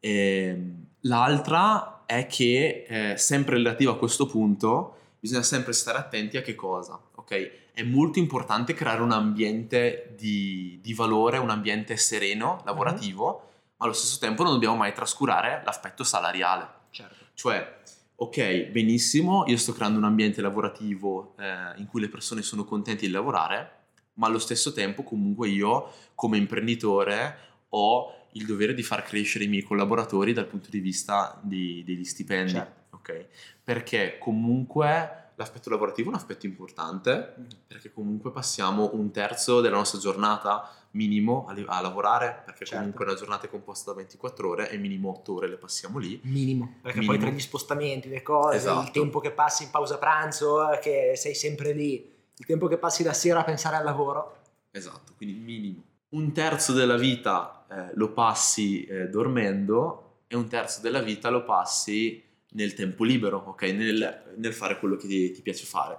E, 0.00 0.10
ehm, 0.10 0.84
l'altra 1.00 2.04
è 2.06 2.26
che, 2.26 2.86
eh, 2.88 3.18
sempre 3.18 3.56
relativa 3.56 3.92
a 3.92 3.96
questo 3.96 4.24
punto, 4.24 4.96
bisogna 5.20 5.42
sempre 5.42 5.74
stare 5.74 5.98
attenti 5.98 6.38
a 6.38 6.40
che 6.40 6.54
cosa, 6.54 6.98
ok? 7.16 7.50
È 7.74 7.82
molto 7.82 8.18
importante 8.18 8.72
creare 8.72 9.02
un 9.02 9.12
ambiente 9.12 10.14
di, 10.16 10.78
di 10.80 10.94
valore, 10.94 11.36
un 11.36 11.50
ambiente 11.50 11.98
sereno, 11.98 12.62
lavorativo, 12.64 13.26
mm-hmm 13.26 13.47
ma 13.78 13.86
allo 13.86 13.94
stesso 13.94 14.18
tempo 14.18 14.42
non 14.42 14.52
dobbiamo 14.52 14.76
mai 14.76 14.92
trascurare 14.92 15.62
l'aspetto 15.64 16.04
salariale. 16.04 16.68
Certo. 16.90 17.26
Cioè, 17.34 17.78
ok, 18.16 18.64
benissimo, 18.66 19.44
io 19.46 19.56
sto 19.56 19.72
creando 19.72 19.98
un 19.98 20.04
ambiente 20.04 20.40
lavorativo 20.40 21.34
eh, 21.38 21.78
in 21.78 21.86
cui 21.86 22.00
le 22.00 22.08
persone 22.08 22.42
sono 22.42 22.64
contenti 22.64 23.06
di 23.06 23.12
lavorare, 23.12 23.76
ma 24.14 24.26
allo 24.26 24.40
stesso 24.40 24.72
tempo 24.72 25.04
comunque 25.04 25.48
io 25.48 25.92
come 26.14 26.36
imprenditore 26.36 27.38
ho 27.70 28.26
il 28.32 28.44
dovere 28.44 28.74
di 28.74 28.82
far 28.82 29.04
crescere 29.04 29.44
i 29.44 29.48
miei 29.48 29.62
collaboratori 29.62 30.32
dal 30.32 30.46
punto 30.46 30.68
di 30.70 30.80
vista 30.80 31.38
di, 31.42 31.82
degli 31.84 32.04
stipendi. 32.04 32.52
Certo. 32.52 32.96
Ok? 32.96 33.26
Perché 33.62 34.18
comunque 34.18 35.27
l'aspetto 35.38 35.70
lavorativo 35.70 36.08
è 36.08 36.10
un 36.10 36.18
aspetto 36.18 36.46
importante, 36.46 37.34
mm. 37.38 37.44
perché 37.66 37.92
comunque 37.92 38.32
passiamo 38.32 38.90
un 38.94 39.12
terzo 39.12 39.60
della 39.60 39.76
nostra 39.76 40.00
giornata 40.00 40.68
minimo 40.92 41.46
a, 41.46 41.54
a 41.66 41.80
lavorare, 41.80 42.42
perché 42.44 42.64
certo. 42.64 42.78
comunque 42.78 43.04
una 43.04 43.14
giornata 43.14 43.46
è 43.46 43.48
composta 43.48 43.92
da 43.92 43.98
24 43.98 44.48
ore 44.48 44.70
e 44.70 44.76
minimo 44.78 45.10
8 45.10 45.34
ore 45.34 45.48
le 45.48 45.56
passiamo 45.56 45.98
lì. 45.98 46.20
Minimo, 46.24 46.78
perché 46.82 46.98
minimo. 46.98 47.16
poi 47.16 47.24
tra 47.24 47.34
gli 47.34 47.40
spostamenti, 47.40 48.08
le 48.08 48.22
cose, 48.22 48.56
esatto. 48.56 48.84
il 48.84 48.90
tempo 48.90 49.20
che 49.20 49.30
passi 49.30 49.62
in 49.62 49.70
pausa 49.70 49.96
pranzo, 49.98 50.72
eh, 50.72 50.80
che 50.80 51.12
sei 51.14 51.34
sempre 51.36 51.72
lì, 51.72 52.12
il 52.36 52.44
tempo 52.44 52.66
che 52.66 52.76
passi 52.76 53.04
la 53.04 53.12
sera 53.12 53.40
a 53.40 53.44
pensare 53.44 53.76
al 53.76 53.84
lavoro. 53.84 54.38
Esatto, 54.72 55.12
quindi 55.16 55.38
minimo. 55.38 55.82
Un 56.10 56.32
terzo 56.32 56.72
della 56.72 56.96
vita 56.96 57.64
eh, 57.70 57.90
lo 57.94 58.12
passi 58.12 58.84
eh, 58.86 59.08
dormendo 59.08 60.22
e 60.26 60.34
un 60.34 60.48
terzo 60.48 60.80
della 60.80 61.00
vita 61.00 61.28
lo 61.28 61.44
passi 61.44 62.24
nel 62.50 62.74
tempo 62.74 63.04
libero, 63.04 63.38
ok? 63.46 63.62
Nel, 63.62 64.34
nel 64.36 64.52
fare 64.52 64.78
quello 64.78 64.96
che 64.96 65.06
ti, 65.06 65.30
ti 65.32 65.42
piace 65.42 65.64
fare. 65.64 65.98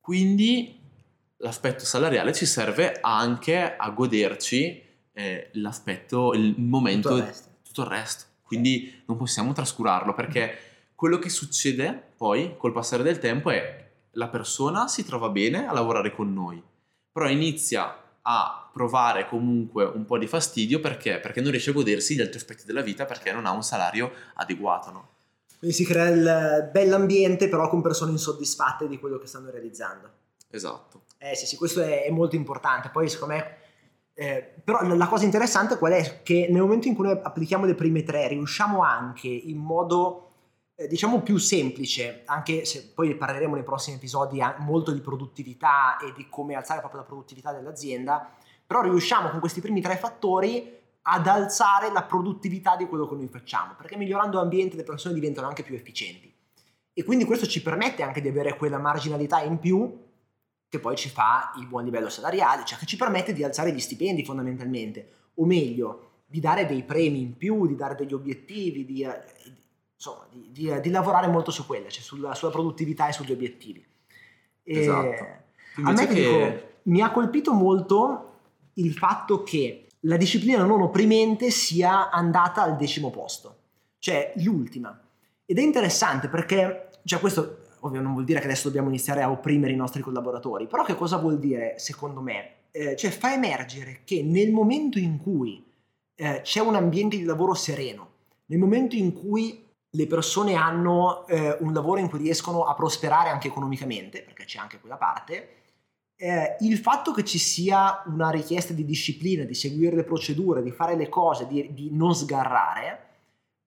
Quindi 0.00 0.78
l'aspetto 1.38 1.84
salariale 1.84 2.32
ci 2.32 2.46
serve 2.46 2.98
anche 3.00 3.76
a 3.76 3.90
goderci 3.90 4.82
eh, 5.12 5.50
l'aspetto, 5.54 6.32
il 6.34 6.54
momento, 6.58 7.08
tutto 7.08 7.22
il, 7.22 7.34
tutto 7.62 7.80
il 7.82 7.88
resto. 7.88 8.24
Quindi 8.42 9.02
non 9.06 9.16
possiamo 9.16 9.52
trascurarlo 9.52 10.14
perché 10.14 10.58
quello 10.94 11.18
che 11.18 11.28
succede 11.28 12.12
poi 12.16 12.54
col 12.56 12.72
passare 12.72 13.02
del 13.02 13.18
tempo 13.18 13.50
è 13.50 13.84
la 14.12 14.28
persona 14.28 14.88
si 14.88 15.04
trova 15.04 15.28
bene 15.28 15.66
a 15.66 15.72
lavorare 15.72 16.14
con 16.14 16.32
noi, 16.32 16.62
però 17.12 17.28
inizia 17.28 18.02
a 18.22 18.70
provare 18.72 19.26
comunque 19.26 19.84
un 19.84 20.04
po' 20.04 20.18
di 20.18 20.26
fastidio 20.26 20.80
perché? 20.80 21.18
Perché 21.18 21.40
non 21.40 21.50
riesce 21.50 21.70
a 21.70 21.74
godersi 21.74 22.14
gli 22.14 22.20
altri 22.20 22.38
aspetti 22.38 22.64
della 22.64 22.80
vita 22.80 23.04
perché 23.04 23.32
non 23.32 23.46
ha 23.46 23.52
un 23.52 23.62
salario 23.62 24.12
adeguato. 24.34 24.90
No? 24.90 25.08
Si 25.70 25.84
crea 25.84 26.08
il 26.08 26.70
bell'ambiente 26.72 27.48
però 27.48 27.68
con 27.68 27.82
persone 27.82 28.12
insoddisfatte 28.12 28.88
di 28.88 28.98
quello 28.98 29.18
che 29.18 29.26
stanno 29.26 29.50
realizzando. 29.50 30.10
Esatto. 30.50 31.02
Eh 31.18 31.34
sì, 31.34 31.46
sì, 31.46 31.56
questo 31.56 31.82
è, 31.82 32.04
è 32.04 32.10
molto 32.10 32.36
importante. 32.36 32.90
Poi 32.90 33.08
secondo 33.08 33.34
me... 33.34 33.56
Eh, 34.18 34.54
però 34.64 34.80
la 34.82 35.08
cosa 35.08 35.26
interessante 35.26 35.76
qual 35.76 35.92
è? 35.92 36.22
Che 36.22 36.48
nel 36.50 36.62
momento 36.62 36.88
in 36.88 36.94
cui 36.94 37.04
noi 37.04 37.20
applichiamo 37.22 37.66
le 37.66 37.74
prime 37.74 38.02
tre 38.02 38.28
riusciamo 38.28 38.82
anche 38.82 39.28
in 39.28 39.58
modo 39.58 40.26
eh, 40.74 40.86
diciamo 40.88 41.22
più 41.22 41.38
semplice, 41.38 42.22
anche 42.26 42.64
se 42.64 42.92
poi 42.94 43.14
parleremo 43.14 43.54
nei 43.54 43.64
prossimi 43.64 43.96
episodi 43.96 44.40
molto 44.58 44.92
di 44.92 45.00
produttività 45.00 45.96
e 45.98 46.12
di 46.14 46.28
come 46.28 46.54
alzare 46.54 46.80
proprio 46.80 47.00
la 47.00 47.06
produttività 47.06 47.52
dell'azienda, 47.52 48.30
però 48.66 48.82
riusciamo 48.82 49.30
con 49.30 49.40
questi 49.40 49.60
primi 49.60 49.80
tre 49.80 49.96
fattori 49.96 50.78
ad 51.08 51.26
alzare 51.26 51.92
la 51.92 52.02
produttività 52.02 52.74
di 52.74 52.86
quello 52.86 53.06
che 53.08 53.14
noi 53.14 53.28
facciamo, 53.28 53.74
perché 53.76 53.96
migliorando 53.96 54.38
l'ambiente 54.38 54.76
le 54.76 54.82
persone 54.82 55.14
diventano 55.14 55.46
anche 55.46 55.62
più 55.62 55.74
efficienti. 55.74 56.32
E 56.92 57.04
quindi 57.04 57.24
questo 57.24 57.46
ci 57.46 57.62
permette 57.62 58.02
anche 58.02 58.20
di 58.20 58.28
avere 58.28 58.56
quella 58.56 58.78
marginalità 58.78 59.40
in 59.40 59.58
più 59.58 60.04
che 60.68 60.80
poi 60.80 60.96
ci 60.96 61.08
fa 61.08 61.52
il 61.58 61.66
buon 61.66 61.84
livello 61.84 62.08
salariale, 62.08 62.64
cioè 62.64 62.78
che 62.78 62.86
ci 62.86 62.96
permette 62.96 63.32
di 63.32 63.44
alzare 63.44 63.72
gli 63.72 63.78
stipendi 63.78 64.24
fondamentalmente, 64.24 65.08
o 65.34 65.44
meglio, 65.44 66.10
di 66.26 66.40
dare 66.40 66.66
dei 66.66 66.82
premi 66.82 67.20
in 67.20 67.36
più, 67.36 67.68
di 67.68 67.76
dare 67.76 67.94
degli 67.94 68.12
obiettivi, 68.12 68.84
di, 68.84 69.02
eh, 69.02 69.22
insomma, 69.94 70.26
di, 70.28 70.50
di, 70.50 70.80
di 70.80 70.90
lavorare 70.90 71.28
molto 71.28 71.52
su 71.52 71.66
quella, 71.66 71.88
cioè 71.88 72.02
sulla, 72.02 72.34
sulla 72.34 72.50
produttività 72.50 73.06
e 73.06 73.12
sugli 73.12 73.30
obiettivi. 73.30 73.86
E 74.64 74.78
esatto. 74.78 75.26
a 75.84 75.92
me 75.92 76.06
che... 76.08 76.14
dico, 76.14 76.74
mi 76.84 77.00
ha 77.00 77.12
colpito 77.12 77.52
molto 77.52 78.38
il 78.74 78.92
fatto 78.92 79.44
che 79.44 79.85
la 80.06 80.16
disciplina 80.16 80.64
non 80.64 80.80
opprimente 80.80 81.50
sia 81.50 82.10
andata 82.10 82.62
al 82.62 82.76
decimo 82.76 83.10
posto, 83.10 83.56
cioè 83.98 84.32
l'ultima. 84.36 84.98
Ed 85.44 85.58
è 85.58 85.62
interessante 85.62 86.28
perché, 86.28 86.90
cioè 87.04 87.20
questo 87.20 87.64
ovvio 87.80 88.00
non 88.00 88.12
vuol 88.12 88.24
dire 88.24 88.40
che 88.40 88.46
adesso 88.46 88.68
dobbiamo 88.68 88.88
iniziare 88.88 89.22
a 89.22 89.30
opprimere 89.30 89.72
i 89.72 89.76
nostri 89.76 90.02
collaboratori, 90.02 90.66
però 90.66 90.84
che 90.84 90.96
cosa 90.96 91.16
vuol 91.16 91.38
dire 91.38 91.74
secondo 91.78 92.20
me? 92.20 92.54
Eh, 92.70 92.96
cioè 92.96 93.10
fa 93.10 93.32
emergere 93.32 94.00
che 94.04 94.22
nel 94.22 94.52
momento 94.52 94.98
in 94.98 95.18
cui 95.18 95.64
eh, 96.14 96.40
c'è 96.42 96.60
un 96.60 96.74
ambiente 96.74 97.16
di 97.16 97.24
lavoro 97.24 97.54
sereno, 97.54 98.10
nel 98.46 98.58
momento 98.58 98.96
in 98.96 99.12
cui 99.12 99.64
le 99.88 100.06
persone 100.06 100.54
hanno 100.54 101.26
eh, 101.26 101.56
un 101.60 101.72
lavoro 101.72 102.00
in 102.00 102.08
cui 102.08 102.18
riescono 102.18 102.64
a 102.64 102.74
prosperare 102.74 103.30
anche 103.30 103.48
economicamente, 103.48 104.22
perché 104.22 104.44
c'è 104.44 104.58
anche 104.58 104.78
quella 104.78 104.96
parte, 104.96 105.48
eh, 106.16 106.56
il 106.60 106.78
fatto 106.78 107.12
che 107.12 107.24
ci 107.24 107.38
sia 107.38 108.02
una 108.06 108.30
richiesta 108.30 108.72
di 108.72 108.84
disciplina, 108.84 109.44
di 109.44 109.54
seguire 109.54 109.94
le 109.94 110.04
procedure, 110.04 110.62
di 110.62 110.70
fare 110.70 110.96
le 110.96 111.08
cose, 111.08 111.46
di, 111.46 111.72
di 111.74 111.90
non 111.92 112.14
sgarrare, 112.14 113.04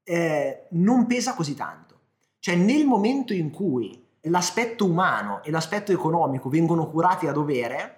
eh, 0.04 0.66
non 0.72 1.06
pesa 1.06 1.36
così 1.36 1.56
tanto. 1.56 1.98
Cioè 2.40 2.56
nel 2.56 2.86
momento 2.86 3.34
in 3.34 3.52
cui 3.52 4.04
l'aspetto 4.22 4.86
umano 4.86 5.44
e 5.44 5.52
l'aspetto 5.52 5.92
economico 5.92 6.50
vengono 6.50 6.90
curati 6.90 7.28
a 7.28 7.32
dovere, 7.32 7.96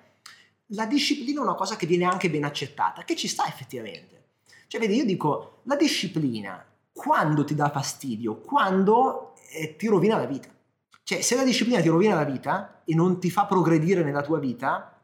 la 0.73 0.85
disciplina 0.85 1.39
è 1.39 1.43
una 1.43 1.55
cosa 1.55 1.75
che 1.75 1.85
viene 1.85 2.05
anche 2.05 2.29
ben 2.29 2.43
accettata, 2.43 3.03
che 3.03 3.15
ci 3.15 3.27
sta 3.27 3.47
effettivamente. 3.47 4.19
Cioè, 4.67 4.79
vedi, 4.79 4.95
io 4.95 5.05
dico, 5.05 5.59
la 5.63 5.75
disciplina, 5.75 6.63
quando 6.93 7.43
ti 7.43 7.55
dà 7.55 7.69
fastidio? 7.69 8.39
Quando 8.39 9.33
eh, 9.53 9.75
ti 9.75 9.87
rovina 9.87 10.17
la 10.17 10.25
vita. 10.25 10.49
Cioè, 11.11 11.19
se 11.19 11.35
la 11.35 11.43
disciplina 11.43 11.81
ti 11.81 11.89
rovina 11.89 12.15
la 12.15 12.23
vita 12.23 12.83
e 12.85 12.95
non 12.95 13.19
ti 13.19 13.29
fa 13.29 13.45
progredire 13.45 14.01
nella 14.01 14.21
tua 14.21 14.39
vita, 14.39 14.97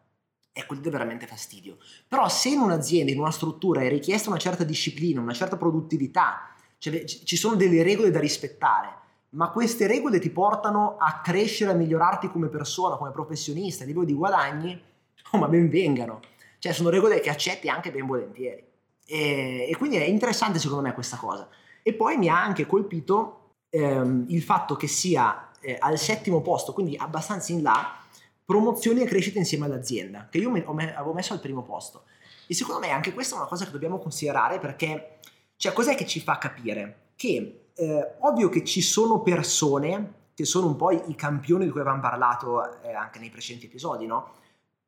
è 0.53 0.65
quello 0.65 0.81
dà 0.81 0.89
veramente 0.89 1.27
fastidio. 1.27 1.79
Però 2.07 2.29
se 2.29 2.47
in 2.47 2.59
un'azienda, 2.59 3.11
in 3.11 3.19
una 3.19 3.29
struttura 3.29 3.81
è 3.81 3.89
richiesta 3.89 4.29
una 4.29 4.39
certa 4.39 4.63
disciplina, 4.63 5.19
una 5.19 5.33
certa 5.33 5.57
produttività, 5.57 6.55
cioè 6.77 7.03
ci 7.03 7.35
sono 7.35 7.57
delle 7.57 7.83
regole 7.83 8.09
da 8.09 8.21
rispettare, 8.21 8.87
ma 9.31 9.49
queste 9.49 9.85
regole 9.85 10.19
ti 10.19 10.29
portano 10.29 10.95
a 10.97 11.19
crescere, 11.21 11.71
a 11.71 11.75
migliorarti 11.75 12.29
come 12.29 12.47
persona, 12.47 12.95
come 12.95 13.11
professionista, 13.11 13.83
a 13.83 13.87
livello 13.87 14.05
di 14.05 14.13
guadagni, 14.13 14.81
oh, 15.31 15.37
ma 15.37 15.49
ben 15.49 15.67
vengano. 15.67 16.21
Cioè 16.57 16.71
sono 16.71 16.87
regole 16.87 17.19
che 17.19 17.29
accetti 17.29 17.67
anche 17.67 17.91
ben 17.91 18.05
volentieri. 18.05 18.63
E, 19.05 19.67
e 19.69 19.75
quindi 19.75 19.97
è 19.97 20.05
interessante 20.05 20.57
secondo 20.57 20.83
me 20.83 20.93
questa 20.93 21.17
cosa. 21.17 21.49
E 21.83 21.91
poi 21.91 22.15
mi 22.15 22.29
ha 22.29 22.41
anche 22.41 22.65
colpito 22.65 23.55
ehm, 23.69 24.27
il 24.29 24.41
fatto 24.41 24.77
che 24.77 24.87
sia 24.87 25.46
eh, 25.67 25.75
al 25.77 25.97
settimo 25.99 26.39
posto, 26.39 26.71
quindi 26.71 26.95
abbastanza 26.95 27.51
in 27.51 27.61
là, 27.61 27.99
promozione 28.45 29.01
e 29.01 29.05
crescita 29.05 29.37
insieme 29.37 29.65
all'azienda, 29.65 30.29
che 30.31 30.37
io 30.37 30.49
me, 30.49 30.63
avevo 30.95 31.11
messo 31.11 31.33
al 31.33 31.41
primo 31.41 31.61
posto. 31.61 32.03
E 32.47 32.53
secondo 32.53 32.79
me 32.79 32.91
anche 32.91 33.13
questa 33.13 33.35
è 33.35 33.39
una 33.39 33.47
cosa 33.47 33.65
che 33.65 33.71
dobbiamo 33.71 33.99
considerare 33.99 34.59
perché, 34.59 35.19
cioè, 35.57 35.73
cos'è 35.73 35.95
che 35.95 36.05
ci 36.05 36.21
fa 36.21 36.37
capire? 36.37 37.09
Che 37.17 37.65
eh, 37.73 38.15
ovvio 38.19 38.47
che 38.47 38.63
ci 38.63 38.81
sono 38.81 39.21
persone 39.21 40.13
che 40.33 40.45
sono 40.45 40.67
un 40.67 40.75
po' 40.77 40.91
i 40.91 41.15
campioni 41.15 41.65
di 41.65 41.71
cui 41.71 41.81
avevamo 41.81 42.01
parlato 42.01 42.81
eh, 42.83 42.93
anche 42.93 43.19
nei 43.19 43.31
precedenti 43.31 43.65
episodi, 43.65 44.05
no? 44.05 44.35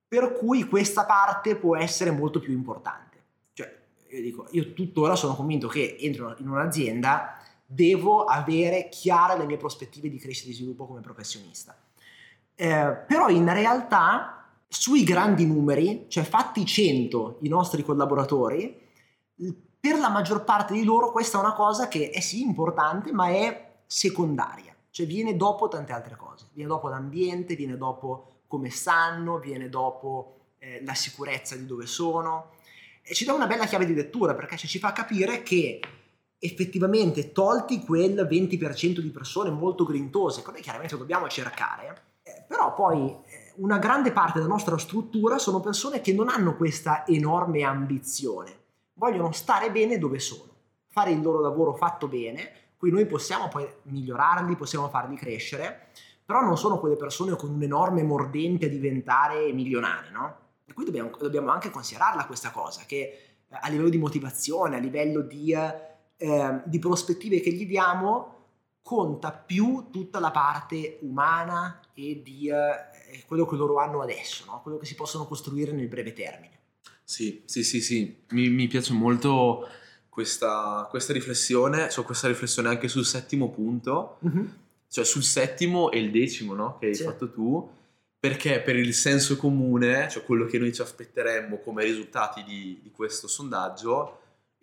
Per 0.08 0.34
cui 0.34 0.64
questa 0.64 1.06
parte 1.06 1.56
può 1.56 1.76
essere 1.76 2.12
molto 2.12 2.40
più 2.40 2.54
importante. 2.54 3.18
Cioè, 3.52 3.78
io 4.10 4.22
dico, 4.22 4.48
io 4.52 4.74
tuttora 4.74 5.16
sono 5.16 5.36
convinto 5.36 5.68
che 5.68 5.98
entro 6.00 6.36
in 6.38 6.48
un'azienda 6.48 7.38
devo 7.72 8.24
avere 8.24 8.90
chiare 8.90 9.38
le 9.38 9.46
mie 9.46 9.58
prospettive 9.58 10.10
di 10.10 10.18
crescita 10.18 10.48
e 10.48 10.52
di 10.52 10.58
sviluppo 10.58 10.88
come 10.88 11.02
professionista. 11.02 11.78
Eh, 12.56 13.04
però 13.08 13.30
in 13.30 13.54
realtà 13.54 14.48
sui 14.68 15.04
grandi 15.04 15.46
numeri, 15.46 16.08
cioè 16.08 16.24
fatti 16.24 16.66
100 16.66 17.38
i 17.42 17.48
nostri 17.48 17.84
collaboratori, 17.84 18.88
per 19.80 20.00
la 20.00 20.10
maggior 20.10 20.44
parte 20.44 20.74
di 20.74 20.84
loro 20.84 21.12
questa 21.12 21.38
è 21.38 21.42
una 21.42 21.54
cosa 21.54 21.88
che 21.88 22.10
è 22.10 22.20
sì 22.22 22.42
importante, 22.42 23.12
ma 23.12 23.30
è 23.30 23.82
secondaria, 23.86 24.76
cioè 24.90 25.06
viene 25.06 25.36
dopo 25.36 25.68
tante 25.68 25.94
altre 25.94 26.16
cose, 26.16 26.48
viene 26.54 26.70
dopo 26.70 26.88
l'ambiente, 26.88 27.56
viene 27.56 27.78
dopo 27.78 28.42
come 28.48 28.72
stanno, 28.72 29.38
viene 29.38 29.70
dopo 29.70 30.56
eh, 30.58 30.84
la 30.84 30.96
sicurezza 30.96 31.56
di 31.56 31.68
dove 31.68 31.86
sono. 31.86 32.54
E 33.04 33.14
ci 33.14 33.26
dà 33.26 33.34
una 33.34 33.48
bella 33.48 33.66
chiave 33.66 33.86
di 33.86 33.94
lettura 33.94 34.34
perché 34.34 34.58
cioè, 34.58 34.68
ci 34.68 34.80
fa 34.80 34.92
capire 34.92 35.44
che 35.44 35.80
effettivamente 36.40 37.32
tolti 37.32 37.84
quel 37.84 38.28
20% 38.30 39.00
di 39.00 39.10
persone 39.10 39.50
molto 39.50 39.84
grintose, 39.84 40.42
che 40.42 40.52
noi 40.52 40.62
chiaramente 40.62 40.98
dobbiamo 40.98 41.28
cercare, 41.28 42.02
eh, 42.24 42.46
però 42.48 42.74
poi 42.74 43.10
eh, 43.10 43.54
una 43.58 43.78
grande 43.78 44.12
parte 44.12 44.40
della 44.40 44.52
nostra 44.52 44.78
struttura 44.78 45.38
sono 45.38 45.60
persone 45.60 46.02
che 46.02 46.14
non 46.14 46.30
hanno 46.30 46.56
questa 46.56 47.06
enorme 47.06 47.64
ambizione 47.64 48.60
vogliono 49.00 49.32
stare 49.32 49.72
bene 49.72 49.98
dove 49.98 50.20
sono, 50.20 50.52
fare 50.90 51.12
il 51.12 51.22
loro 51.22 51.40
lavoro 51.40 51.74
fatto 51.74 52.08
bene, 52.08 52.52
qui 52.78 52.92
noi 52.92 53.06
possiamo 53.08 53.48
poi 53.48 53.68
migliorarli, 53.84 54.56
possiamo 54.56 54.90
farli 54.90 55.16
crescere, 55.16 55.88
però 56.24 56.42
non 56.42 56.58
sono 56.58 56.80
quelle 56.80 56.98
persone 56.98 57.36
con 57.36 57.50
un 57.50 57.64
enorme 57.64 58.04
mordente 58.04 58.66
a 58.66 58.70
diventare 58.70 59.52
milionari, 59.54 60.12
no? 60.12 60.38
E 60.66 60.74
qui 60.74 60.86
dobbiamo, 60.86 61.10
dobbiamo 61.18 61.50
anche 61.50 61.72
considerarla 61.72 62.26
questa 62.26 62.52
cosa, 62.52 62.84
che 62.86 62.98
eh, 62.98 63.58
a 63.60 63.70
livello 63.70 63.90
di 63.90 63.98
motivazione, 63.98 64.76
a 64.76 64.80
livello 64.80 65.22
di, 65.22 65.56
eh, 66.22 66.62
di 66.66 66.80
prospettive 66.80 67.40
che 67.40 67.52
gli 67.54 67.66
diamo, 67.66 68.36
conta 68.82 69.32
più 69.32 69.88
tutta 69.90 70.20
la 70.20 70.32
parte 70.32 70.98
umana 71.02 71.80
e 71.94 72.22
di 72.22 72.50
eh, 72.50 73.24
quello 73.26 73.46
che 73.46 73.56
loro 73.56 73.78
hanno 73.78 74.02
adesso, 74.02 74.44
no? 74.46 74.62
quello 74.62 74.78
che 74.78 74.86
si 74.86 74.96
possono 74.96 75.26
costruire 75.26 75.72
nel 75.72 75.88
breve 75.88 76.12
termine. 76.12 76.58
Sì, 77.04 77.42
sì, 77.46 77.64
sì, 77.64 77.82
sì. 77.82 78.24
Mi, 78.32 78.50
mi 78.50 78.68
piace 78.68 78.94
molto 78.94 79.68
questa, 80.10 80.88
questa, 80.90 81.14
riflessione, 81.14 81.90
cioè 81.90 82.04
questa 82.04 82.28
riflessione 82.28 82.68
anche 82.68 82.88
sul 82.88 83.06
settimo 83.06 83.50
punto, 83.50 84.20
mm-hmm. 84.28 84.46
cioè 84.90 85.06
sul 85.06 85.24
settimo 85.24 85.90
e 85.90 86.00
il 86.00 86.12
decimo, 86.12 86.54
no? 86.54 86.78
Che 86.78 86.88
hai 86.88 86.96
sì. 86.96 87.04
fatto 87.04 87.32
tu, 87.32 87.68
perché 88.20 88.60
per 88.60 88.76
il 88.76 88.94
senso 88.94 89.38
comune, 89.38 90.10
cioè 90.10 90.24
quello 90.24 90.46
che 90.46 90.60
noi 90.60 90.74
ci 90.74 90.82
aspetteremmo 90.82 91.60
come 91.60 91.84
risultati 91.84 92.44
di, 92.44 92.80
di 92.84 92.92
questo 92.92 93.28
sondaggio, 93.28 94.20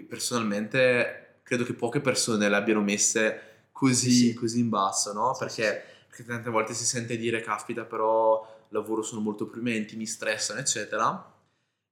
personalmente 0.07 1.26
credo 1.47 1.63
che 1.63 1.75
poche 1.75 2.01
persone 2.01 2.49
le 2.49 2.57
abbiano 2.57 2.83
messe 2.83 3.69
così, 3.71 4.11
sì. 4.11 4.35
così 4.35 4.59
in 4.59 4.69
basso, 4.69 5.13
no? 5.13 5.37
Perché, 5.39 5.83
perché 6.09 6.25
tante 6.25 6.51
volte 6.51 6.75
si 6.75 6.85
sente 6.85 7.17
dire, 7.17 7.41
caspita, 7.41 7.85
però 7.85 8.65
lavoro 8.71 9.03
sono 9.03 9.21
molto 9.21 9.45
opprimenti, 9.45 9.97
mi 9.97 10.07
stressano, 10.07 10.59
eccetera 10.59 11.35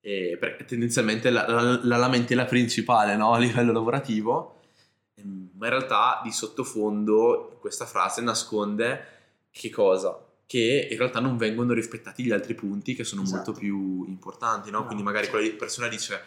eh, 0.07 0.37
perché 0.38 0.67
tendenzialmente 0.67 1.31
la, 1.31 1.49
la, 1.49 1.81
la, 1.83 1.97
lamentela 1.97 2.45
principale 2.45 3.17
no? 3.17 3.33
a 3.33 3.38
livello 3.38 3.73
lavorativo, 3.73 4.61
ehm, 5.14 5.53
ma 5.57 5.64
in 5.64 5.73
realtà 5.73 6.21
di 6.23 6.31
sottofondo 6.31 7.57
questa 7.59 7.87
frase 7.87 8.21
nasconde 8.21 9.07
che 9.51 9.71
cosa? 9.71 10.23
Che 10.45 10.88
in 10.90 10.99
realtà 10.99 11.21
non 11.21 11.38
vengono 11.38 11.73
rispettati 11.73 12.23
gli 12.23 12.33
altri 12.33 12.53
punti 12.55 12.95
che 12.95 13.03
sono 13.03 13.23
esatto. 13.23 13.37
molto 13.37 13.53
più 13.59 14.05
importanti, 14.07 14.71
no? 14.71 14.85
quindi 14.85 15.03
magari 15.03 15.29
quella 15.29 15.51
persona 15.57 15.88
dice 15.88 16.21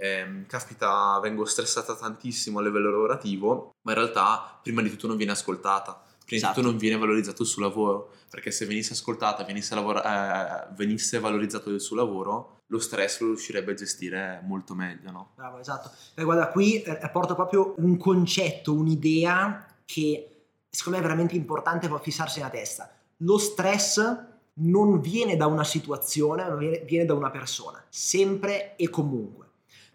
eh, 0.00 0.44
caspita 0.46 1.18
vengo 1.20 1.44
stressata 1.44 1.94
tantissimo 1.94 2.58
a 2.58 2.62
livello 2.62 2.90
lavorativo, 2.90 3.72
ma 3.82 3.92
in 3.92 3.98
realtà 3.98 4.58
prima 4.62 4.82
di 4.82 4.90
tutto 4.90 5.06
non 5.06 5.16
viene 5.16 5.32
ascoltata 5.32 6.04
prima 6.30 6.46
esatto. 6.46 6.60
di 6.60 6.60
tutto 6.60 6.70
non 6.70 6.78
viene 6.78 6.96
valorizzato 6.96 7.42
il 7.42 7.48
suo 7.48 7.62
lavoro, 7.62 8.12
perché 8.30 8.52
se 8.52 8.64
venisse 8.64 8.92
ascoltata, 8.92 9.42
venisse, 9.42 9.74
lavora- 9.74 10.68
eh, 10.68 10.74
venisse 10.76 11.18
valorizzato 11.18 11.70
il 11.70 11.80
suo 11.80 11.96
lavoro, 11.96 12.60
lo 12.66 12.78
stress 12.78 13.18
lo 13.20 13.28
riuscirebbe 13.28 13.72
a 13.72 13.74
gestire 13.74 14.40
molto 14.44 14.74
meglio, 14.74 15.10
no? 15.10 15.30
Bravo, 15.34 15.58
esatto. 15.58 15.90
Beh, 16.14 16.22
guarda, 16.22 16.48
qui 16.48 16.82
eh, 16.82 17.10
porto 17.10 17.34
proprio 17.34 17.74
un 17.78 17.96
concetto, 17.96 18.72
un'idea 18.72 19.66
che 19.84 20.44
secondo 20.70 20.98
me 20.98 21.04
è 21.04 21.08
veramente 21.08 21.34
importante 21.34 21.90
fissarsi 22.00 22.38
nella 22.38 22.50
testa. 22.50 22.88
Lo 23.18 23.38
stress 23.38 24.28
non 24.54 25.00
viene 25.00 25.36
da 25.36 25.46
una 25.46 25.64
situazione, 25.64 26.48
ma 26.48 26.54
viene 26.54 27.04
da 27.04 27.14
una 27.14 27.30
persona, 27.30 27.82
sempre 27.88 28.76
e 28.76 28.88
comunque. 28.88 29.48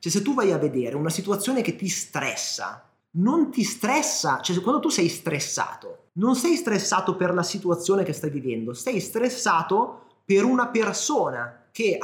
Cioè 0.06 0.14
se 0.14 0.22
tu 0.22 0.36
vai 0.36 0.52
a 0.52 0.60
vedere 0.60 0.96
una 0.96 1.10
situazione 1.10 1.64
che 1.64 1.76
ti 1.76 1.88
stressa, 1.88 2.88
non 3.14 3.50
ti 3.50 3.64
stressa, 3.64 4.40
cioè 4.40 4.62
quando 4.62 4.80
tu 4.80 4.90
sei 4.90 5.10
stressato, 5.10 6.10
non 6.14 6.36
sei 6.36 6.58
stressato 6.58 7.16
per 7.16 7.34
la 7.34 7.42
situazione 7.42 8.04
che 8.04 8.14
stai 8.14 8.30
vivendo, 8.30 8.76
sei 8.76 9.00
stressato 9.00 10.02
per 10.24 10.44
una 10.44 10.68
persona 10.68 11.70
che, 11.72 11.98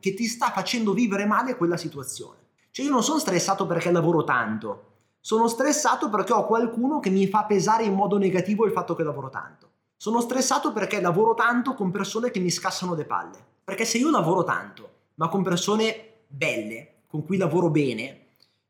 che 0.00 0.14
ti 0.14 0.24
sta 0.24 0.50
facendo 0.50 0.92
vivere 0.92 1.24
male 1.24 1.54
quella 1.54 1.76
situazione. 1.76 2.38
Cioè 2.72 2.84
io 2.84 2.90
non 2.90 3.04
sono 3.04 3.20
stressato 3.20 3.64
perché 3.64 3.92
lavoro 3.92 4.24
tanto, 4.24 4.82
sono 5.20 5.46
stressato 5.46 6.10
perché 6.10 6.32
ho 6.32 6.46
qualcuno 6.46 6.98
che 6.98 7.10
mi 7.10 7.28
fa 7.28 7.44
pesare 7.44 7.84
in 7.84 7.94
modo 7.94 8.18
negativo 8.18 8.66
il 8.66 8.72
fatto 8.72 8.96
che 8.96 9.04
lavoro 9.04 9.30
tanto. 9.30 9.70
Sono 9.96 10.20
stressato 10.20 10.72
perché 10.72 11.00
lavoro 11.00 11.34
tanto 11.34 11.74
con 11.74 11.92
persone 11.92 12.32
che 12.32 12.40
mi 12.40 12.50
scassano 12.50 12.96
le 12.96 13.04
palle. 13.04 13.38
Perché 13.62 13.84
se 13.84 13.98
io 13.98 14.10
lavoro 14.10 14.42
tanto, 14.42 14.90
ma 15.14 15.28
con 15.28 15.44
persone 15.44 16.24
belle, 16.26 16.94
con 17.06 17.24
cui 17.24 17.36
lavoro 17.36 17.70
bene, 17.70 18.20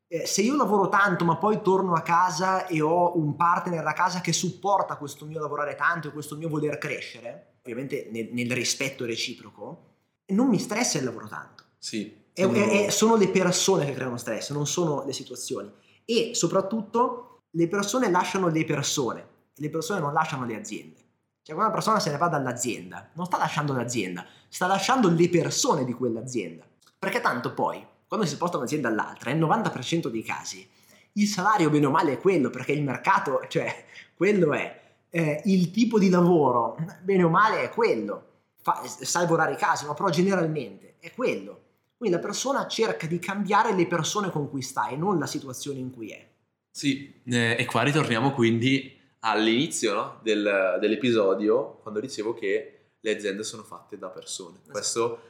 eh, 0.08 0.26
se 0.26 0.42
io 0.42 0.54
lavoro 0.56 0.88
tanto 0.88 1.24
ma 1.24 1.36
poi 1.36 1.60
torno 1.62 1.94
a 1.94 2.02
casa 2.02 2.66
e 2.66 2.80
ho 2.80 3.16
un 3.18 3.34
partner 3.36 3.84
a 3.86 3.92
casa 3.92 4.20
che 4.20 4.32
supporta 4.32 4.96
questo 4.96 5.24
mio 5.26 5.40
lavorare 5.40 5.74
tanto 5.74 6.08
e 6.08 6.12
questo 6.12 6.36
mio 6.36 6.48
voler 6.48 6.78
crescere, 6.78 7.54
ovviamente 7.62 8.08
nel, 8.12 8.28
nel 8.32 8.50
rispetto 8.52 9.04
reciproco, 9.04 9.82
non 10.26 10.48
mi 10.48 10.58
stressa 10.58 10.98
il 10.98 11.04
lavoro 11.04 11.26
tanto. 11.28 11.64
Sì. 11.78 12.24
È- 12.32 12.42
Sono- 12.42 12.54
è- 12.54 12.84
è- 12.86 12.90
sono 12.90 13.16
le 13.16 13.28
persone 13.28 13.84
che 13.86 13.92
creano 13.92 14.16
stress, 14.16 14.52
non 14.52 14.66
sono 14.66 15.04
le 15.04 15.12
situazioni. 15.12 15.72
E 16.04 16.30
soprattutto 16.34 17.40
le 17.50 17.66
persone 17.68 18.10
lasciano 18.10 18.48
le 18.48 18.64
persone, 18.64 19.26
le 19.54 19.70
persone 19.70 20.00
non 20.00 20.12
lasciano 20.12 20.44
le 20.44 20.56
aziende. 20.56 20.96
Cioè, 21.42 21.54
quando 21.54 21.72
una 21.72 21.82
persona 21.82 21.98
se 22.00 22.10
ne 22.10 22.16
va 22.18 22.28
dall'azienda, 22.28 23.08
non 23.14 23.24
sta 23.26 23.38
lasciando 23.38 23.72
l'azienda, 23.72 24.26
sta 24.48 24.66
lasciando 24.66 25.08
le 25.08 25.28
persone 25.28 25.84
di 25.84 25.92
quell'azienda. 25.92 26.64
Perché 26.98 27.20
tanto 27.20 27.54
poi, 27.54 27.84
quando 28.08 28.26
si 28.26 28.34
sposta 28.34 28.56
da 28.56 28.62
un'azienda 28.62 28.88
all'altra, 28.88 29.32
nel 29.32 29.40
90% 29.40 30.08
dei 30.08 30.22
casi, 30.22 30.68
il 31.12 31.26
salario 31.26 31.70
bene 31.70 31.86
o 31.86 31.90
male 31.90 32.12
è 32.12 32.18
quello, 32.18 32.50
perché 32.50 32.72
il 32.72 32.82
mercato, 32.82 33.44
cioè, 33.48 33.84
quello 34.14 34.52
è. 34.52 34.84
Eh, 35.08 35.42
il 35.46 35.70
tipo 35.70 35.98
di 35.98 36.10
lavoro, 36.10 36.76
bene 37.02 37.22
o 37.22 37.28
male, 37.28 37.62
è 37.62 37.70
quello. 37.70 38.24
Fa- 38.60 38.82
salvo 38.84 39.34
rari 39.34 39.56
casi, 39.56 39.86
ma 39.86 39.94
però 39.94 40.10
generalmente 40.10 40.96
è 40.98 41.12
quello. 41.14 41.62
Quindi 41.96 42.16
la 42.16 42.22
persona 42.22 42.66
cerca 42.66 43.06
di 43.06 43.18
cambiare 43.18 43.74
le 43.74 43.86
persone 43.86 44.30
con 44.30 44.50
cui 44.50 44.60
sta 44.60 44.88
e 44.88 44.96
non 44.96 45.18
la 45.18 45.26
situazione 45.26 45.78
in 45.78 45.90
cui 45.90 46.10
è. 46.10 46.28
Sì, 46.70 47.22
eh, 47.24 47.56
e 47.58 47.64
qua 47.64 47.82
ritorniamo 47.82 48.32
quindi 48.32 48.94
all'inizio 49.20 49.94
no, 49.94 50.18
del- 50.22 50.76
dell'episodio, 50.78 51.78
quando 51.80 52.00
dicevo 52.00 52.34
che 52.34 52.72
le 53.00 53.10
aziende 53.10 53.42
sono 53.42 53.62
fatte 53.62 53.96
da 53.96 54.08
persone. 54.08 54.56
Esatto. 54.56 54.70
Questo 54.72 55.20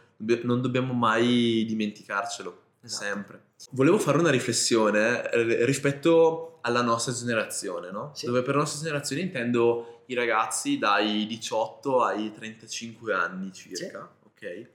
non 0.43 0.61
dobbiamo 0.61 0.93
mai 0.93 1.65
dimenticarcelo, 1.69 2.63
Esatto. 2.87 3.05
sempre. 3.05 3.43
Volevo 3.73 3.99
fare 3.99 4.19
una 4.19 4.31
riflessione 4.31 5.29
eh, 5.31 5.65
rispetto 5.65 6.59
alla 6.63 6.83
nostra 6.83 7.13
generazione, 7.13 7.91
no? 7.91 8.13
Sì. 8.15 8.27
Dove 8.27 8.43
per 8.43 8.55
nostra 8.55 8.83
generazione 8.83 9.23
intendo 9.23 10.03
i 10.07 10.15
ragazzi 10.15 10.79
dai 10.79 11.27
18 11.27 12.03
ai 12.03 12.33
35 12.33 13.13
anni 13.13 13.53
circa, 13.53 14.09
ok? 14.25 14.69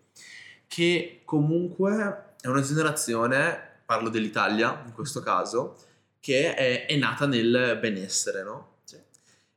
Che 0.67 1.21
comunque 1.25 2.35
è 2.39 2.47
una 2.47 2.61
generazione, 2.61 3.81
parlo 3.85 4.09
dell'Italia 4.09 4.83
in 4.85 4.93
questo 4.93 5.21
caso, 5.21 5.77
che 6.19 6.53
è, 6.53 6.85
è 6.85 6.95
nata 6.97 7.25
nel 7.25 7.77
benessere, 7.79 8.43
no? 8.43 8.75
Sì. 8.83 8.97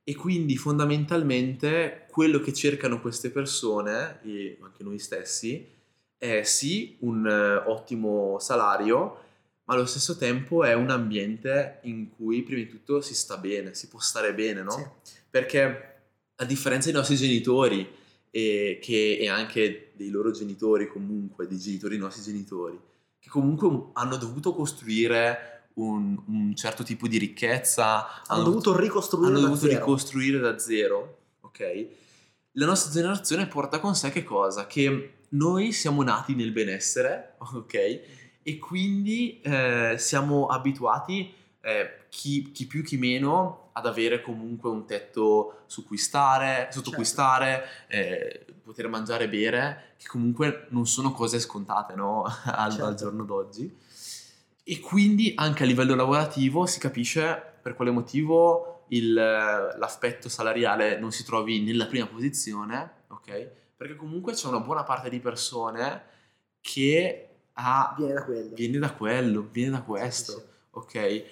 E 0.03 0.15
quindi 0.15 0.57
fondamentalmente 0.57 2.07
quello 2.11 2.41
che 2.41 2.53
cercano 2.53 3.01
queste 3.01 3.31
persone, 3.31 4.21
e 4.23 4.59
anche 4.61 4.83
noi 4.83 4.99
stessi, 4.99 5.74
è 6.25 6.43
sì 6.43 6.97
un 7.01 7.27
eh, 7.27 7.57
ottimo 7.71 8.39
salario, 8.39 9.23
ma 9.65 9.75
allo 9.75 9.85
stesso 9.85 10.17
tempo 10.17 10.65
è 10.65 10.73
un 10.73 10.91
ambiente 10.91 11.81
in 11.83 12.09
cui 12.17 12.43
prima 12.43 12.63
di 12.63 12.69
tutto 12.69 13.01
si 13.03 13.15
sta 13.15 13.37
bene, 13.37 13.75
si 13.75 13.89
può 13.89 13.99
stare 14.01 14.33
bene, 14.35 14.63
no? 14.63 14.99
Sì. 15.03 15.13
Perché 15.29 15.93
a 16.37 16.45
differenza 16.45 16.91
dei 16.91 16.97
nostri 16.99 17.17
genitori 17.17 17.87
e, 18.31 18.79
che, 18.81 19.19
e 19.21 19.29
anche 19.29 19.93
dei 19.95 20.09
loro 20.11 20.31
genitori 20.31 20.89
comunque, 20.89 21.47
dei 21.47 21.59
genitori 21.59 21.95
dei 21.97 22.03
nostri 22.05 22.23
genitori, 22.23 22.79
che 23.19 23.29
comunque 23.29 23.91
hanno 23.95 24.17
dovuto 24.17 24.55
costruire 24.55 25.69
un, 25.75 26.17
un 26.27 26.55
certo 26.55 26.83
tipo 26.83 27.07
di 27.07 27.19
ricchezza, 27.19 28.23
Hanno 28.27 28.45
dovuto 28.45 28.77
ricostruire 28.77 29.29
hanno 29.29 29.41
da 29.41 29.47
dovuto 29.47 29.67
zero. 29.67 29.79
ricostruire 29.79 30.39
da 30.39 30.59
zero, 30.59 31.19
ok? 31.41 31.87
La 32.53 32.67
nostra 32.67 32.93
generazione 32.93 33.47
porta 33.47 33.81
con 33.81 33.95
sé 33.95 34.11
che 34.11 34.23
cosa? 34.23 34.67
Che 34.67 35.15
noi 35.31 35.73
siamo 35.73 36.03
nati 36.03 36.35
nel 36.35 36.53
benessere, 36.53 37.35
ok? 37.55 38.01
E 38.43 38.59
quindi 38.59 39.41
eh, 39.41 39.95
siamo 39.99 40.47
abituati, 40.47 41.33
eh, 41.63 42.05
chi, 42.11 42.51
chi 42.53 42.67
più 42.67 42.83
chi 42.83 42.97
meno, 42.99 43.71
ad 43.73 43.87
avere 43.87 44.21
comunque 44.21 44.69
un 44.71 44.87
tetto 44.87 45.63
su 45.67 45.85
cui 45.85 45.97
stare, 45.97 46.69
sotto 46.71 46.91
cui 46.91 47.05
Certo. 47.05 47.23
stare, 47.23 47.65
eh, 47.89 48.45
poter 48.63 48.89
mangiare 48.89 49.25
e 49.25 49.29
bere, 49.29 49.95
che 49.97 50.07
comunque 50.07 50.67
non 50.71 50.87
sono 50.87 51.13
cose 51.13 51.41
scontate, 51.41 51.95
no? 51.95 52.23
al, 52.45 52.71
Certo. 52.71 52.87
al 52.87 52.95
giorno 52.95 53.25
d'oggi. 53.25 53.75
E 54.63 54.81
quindi 54.81 55.33
anche 55.37 55.63
a 55.65 55.67
livello 55.67 55.95
lavorativo 55.95 56.67
si 56.67 56.79
capisce 56.79 57.43
per 57.61 57.75
quale 57.75 57.91
motivo 57.91 58.85
il- 58.89 59.13
l'aspetto 59.15 60.29
salariale 60.29 60.99
non 60.99 61.11
si 61.11 61.25
trovi 61.25 61.61
nella 61.63 61.87
prima 61.87 62.07
posizione, 62.07 62.91
ok? 63.09 63.51
Perché 63.85 63.99
comunque 63.99 64.33
c'è 64.33 64.49
una 64.49 64.61
buona 64.61 64.83
parte 64.83 65.11
di 65.11 65.21
persone 65.21 66.05
che 66.63 67.29
ha, 67.53 67.95
Viene 67.99 68.15
da 68.15 68.25
quello. 68.25 68.55
viene 68.55 68.79
da 68.79 68.93
quello, 68.95 69.49
viene 69.53 69.71
da 69.73 69.83
questo, 69.83 70.33
Sì, 70.33 70.39
sì, 70.39 70.45
ok? 70.71 71.25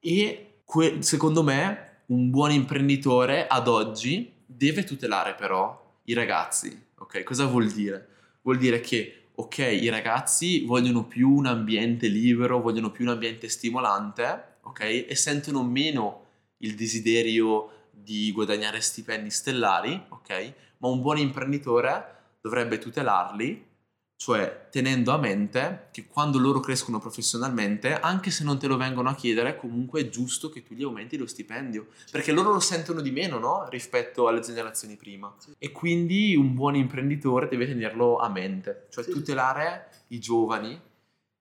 E 0.00 0.56
que- 0.66 0.98
secondo 1.00 1.42
me 1.42 2.02
un 2.08 2.28
buon 2.28 2.50
imprenditore 2.50 3.46
ad 3.46 3.68
oggi 3.68 4.30
deve 4.44 4.84
tutelare 4.84 5.32
però 5.32 5.98
i 6.02 6.12
ragazzi, 6.12 6.78
ok? 6.98 7.22
Cosa 7.22 7.46
vuol 7.46 7.70
dire? 7.70 8.06
Vuol 8.42 8.58
dire 8.58 8.80
che, 8.80 9.28
ok, 9.36 9.56
i 9.56 9.88
ragazzi 9.88 10.66
vogliono 10.66 11.06
più 11.06 11.30
un 11.30 11.46
ambiente 11.46 12.08
libero, 12.08 12.60
vogliono 12.60 12.90
più 12.90 13.06
un 13.06 13.12
ambiente 13.12 13.48
stimolante, 13.48 14.56
ok? 14.64 14.80
E 15.08 15.14
sentono 15.16 15.62
meno 15.62 16.26
il 16.58 16.74
desiderio 16.74 17.86
di 17.90 18.30
guadagnare 18.30 18.82
stipendi 18.82 19.30
stellari, 19.30 20.04
ok? 20.10 20.52
Ma 20.84 20.90
un 20.90 21.00
buon 21.00 21.16
imprenditore 21.16 22.16
dovrebbe 22.42 22.76
tutelarli, 22.76 23.72
cioè 24.16 24.68
tenendo 24.70 25.12
a 25.12 25.16
mente 25.16 25.88
che 25.90 26.06
quando 26.06 26.38
loro 26.38 26.60
crescono 26.60 26.98
professionalmente, 26.98 27.98
anche 27.98 28.30
se 28.30 28.44
non 28.44 28.58
te 28.58 28.66
lo 28.66 28.76
vengono 28.76 29.08
a 29.08 29.14
chiedere, 29.14 29.56
comunque 29.56 30.02
è 30.02 30.08
giusto 30.10 30.50
che 30.50 30.62
tu 30.62 30.74
gli 30.74 30.82
aumenti 30.82 31.16
lo 31.16 31.26
stipendio, 31.26 31.86
perché 32.10 32.32
loro 32.32 32.52
lo 32.52 32.60
sentono 32.60 33.00
di 33.00 33.10
meno, 33.12 33.38
no? 33.38 33.66
Rispetto 33.70 34.28
alle 34.28 34.40
generazioni 34.40 34.96
prima. 34.96 35.34
Sì. 35.38 35.54
E 35.56 35.72
quindi 35.72 36.36
un 36.36 36.52
buon 36.52 36.76
imprenditore 36.76 37.48
deve 37.48 37.66
tenerlo 37.66 38.18
a 38.18 38.28
mente, 38.28 38.88
cioè 38.90 39.04
Sì, 39.04 39.10
tutelare 39.10 39.88
i 40.08 40.18
giovani 40.18 40.78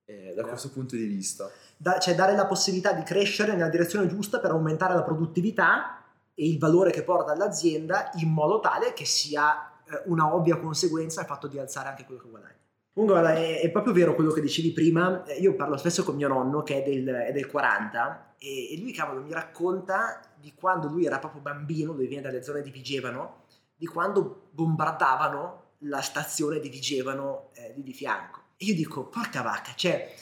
eh, 0.05 0.33
da 0.33 0.45
questo 0.45 0.69
punto 0.71 0.95
di 0.95 1.05
vista. 1.05 1.51
Da- 1.75 1.99
cioè 1.99 2.15
dare 2.15 2.33
la 2.33 2.45
possibilità 2.45 2.93
di 2.93 3.03
crescere 3.03 3.51
nella 3.51 3.67
direzione 3.67 4.07
giusta 4.07 4.39
per 4.39 4.51
aumentare 4.51 4.93
la 4.93 5.03
produttività 5.03 6.02
e 6.35 6.47
il 6.47 6.57
valore 6.57 6.91
che 6.91 7.03
porta 7.03 7.31
all'azienda 7.31 8.09
in 8.15 8.29
modo 8.29 8.59
tale 8.59 8.93
che 8.93 9.05
sia 9.05 9.81
eh, 9.85 10.01
una 10.05 10.33
ovvia 10.33 10.57
conseguenza 10.57 11.21
il 11.21 11.27
fatto 11.27 11.47
di 11.47 11.59
alzare 11.59 11.89
anche 11.89 12.05
quello 12.05 12.21
che 12.21 12.29
guadagni. 12.29 12.61
Comunque 12.93 13.19
guarda, 13.19 13.39
è, 13.39 13.61
è 13.61 13.71
proprio 13.71 13.93
vero 13.93 14.13
quello 14.13 14.31
che 14.31 14.41
dicevi 14.41 14.71
prima, 14.71 15.23
Eh, 15.23 15.39
io 15.39 15.55
parlo 15.55 15.77
spesso 15.77 16.03
con 16.03 16.15
mio 16.15 16.27
nonno 16.27 16.61
che 16.61 16.83
è 16.83 16.89
del, 16.89 17.07
è 17.07 17.31
del 17.31 17.47
40 17.47 18.35
e, 18.37 18.73
e 18.73 18.79
lui 18.79 18.91
cavolo 18.91 19.21
mi 19.21 19.33
racconta 19.33 20.19
di 20.39 20.53
quando 20.53 20.87
lui 20.87 21.05
era 21.05 21.19
proprio 21.19 21.41
bambino, 21.41 21.93
lui 21.93 22.07
viene 22.07 22.23
dalle 22.23 22.43
zone 22.43 22.61
di 22.61 22.69
Vigevano, 22.69 23.45
di 23.75 23.87
quando 23.87 24.49
bombardavano 24.51 25.61
la 25.85 26.01
stazione 26.01 26.59
di 26.59 26.69
Vigevano 26.69 27.49
eh, 27.53 27.73
lì 27.75 27.83
di 27.83 27.93
fianco. 27.93 28.41
E 28.57 28.65
io 28.65 28.75
dico, 28.75 29.05
porca 29.05 29.41
vacca, 29.41 29.73
cioè 29.75 30.13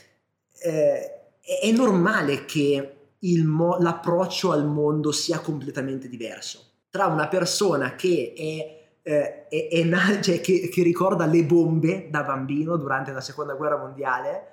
eh, 0.64 1.22
è, 1.42 1.60
è 1.62 1.72
normale 1.72 2.46
che 2.46 3.01
mo- 3.46 3.78
l'approccio 3.80 4.52
al 4.52 4.66
mondo 4.66 5.12
sia 5.12 5.40
completamente 5.40 6.08
diverso 6.08 6.70
tra 6.92 7.08
una 7.08 7.28
persona 7.28 7.96
che 7.96 8.34
è, 8.36 9.10
eh, 9.10 9.48
è- 9.48 9.68
è 9.70 9.84
na- 9.84 10.20
cioè 10.22 10.42
che, 10.42 10.70
che 10.70 10.84
ricorda 10.84 11.26
le 11.26 11.44
bombe 11.46 12.10
da 12.12 12.24
bambino 12.24 12.76
durante 12.76 13.12
la 13.12 13.22
seconda 13.22 13.54
guerra 13.54 13.78
mondiale 13.78 14.48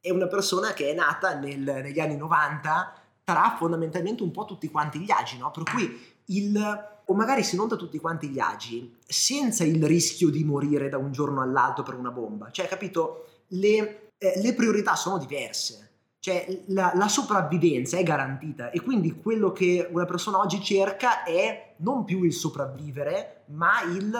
e 0.00 0.10
una 0.12 0.28
persona 0.28 0.72
che 0.72 0.90
è 0.90 0.94
nata 0.94 1.34
nel- 1.34 1.80
negli 1.82 2.00
anni 2.00 2.16
90 2.16 2.94
tra 3.24 3.56
fondamentalmente 3.58 4.22
un 4.22 4.30
po' 4.30 4.44
tutti 4.44 4.70
quanti 4.70 5.00
gli 5.00 5.10
agi, 5.10 5.36
no? 5.36 5.50
Per 5.50 5.64
cui 5.64 6.00
il, 6.26 6.56
o 7.04 7.14
magari 7.14 7.42
se 7.42 7.56
non 7.56 7.68
da 7.68 7.76
tutti 7.76 7.98
quanti 7.98 8.28
gli 8.28 8.38
agi, 8.38 8.96
senza 9.06 9.64
il 9.64 9.84
rischio 9.84 10.30
di 10.30 10.42
morire 10.44 10.88
da 10.88 10.96
un 10.96 11.12
giorno 11.12 11.42
all'altro 11.42 11.82
per 11.82 11.94
una 11.94 12.10
bomba. 12.10 12.50
Cioè, 12.50 12.66
capito? 12.66 13.26
Le, 13.48 14.10
eh, 14.16 14.40
le 14.40 14.54
priorità 14.54 14.94
sono 14.96 15.18
diverse. 15.18 15.89
Cioè, 16.20 16.64
la, 16.66 16.92
la 16.94 17.08
sopravvivenza 17.08 17.96
è 17.96 18.02
garantita 18.02 18.70
e 18.70 18.82
quindi 18.82 19.18
quello 19.18 19.52
che 19.52 19.88
una 19.90 20.04
persona 20.04 20.38
oggi 20.38 20.62
cerca 20.62 21.24
è 21.24 21.74
non 21.78 22.04
più 22.04 22.24
il 22.24 22.34
sopravvivere, 22.34 23.44
ma 23.46 23.80
il 23.82 24.12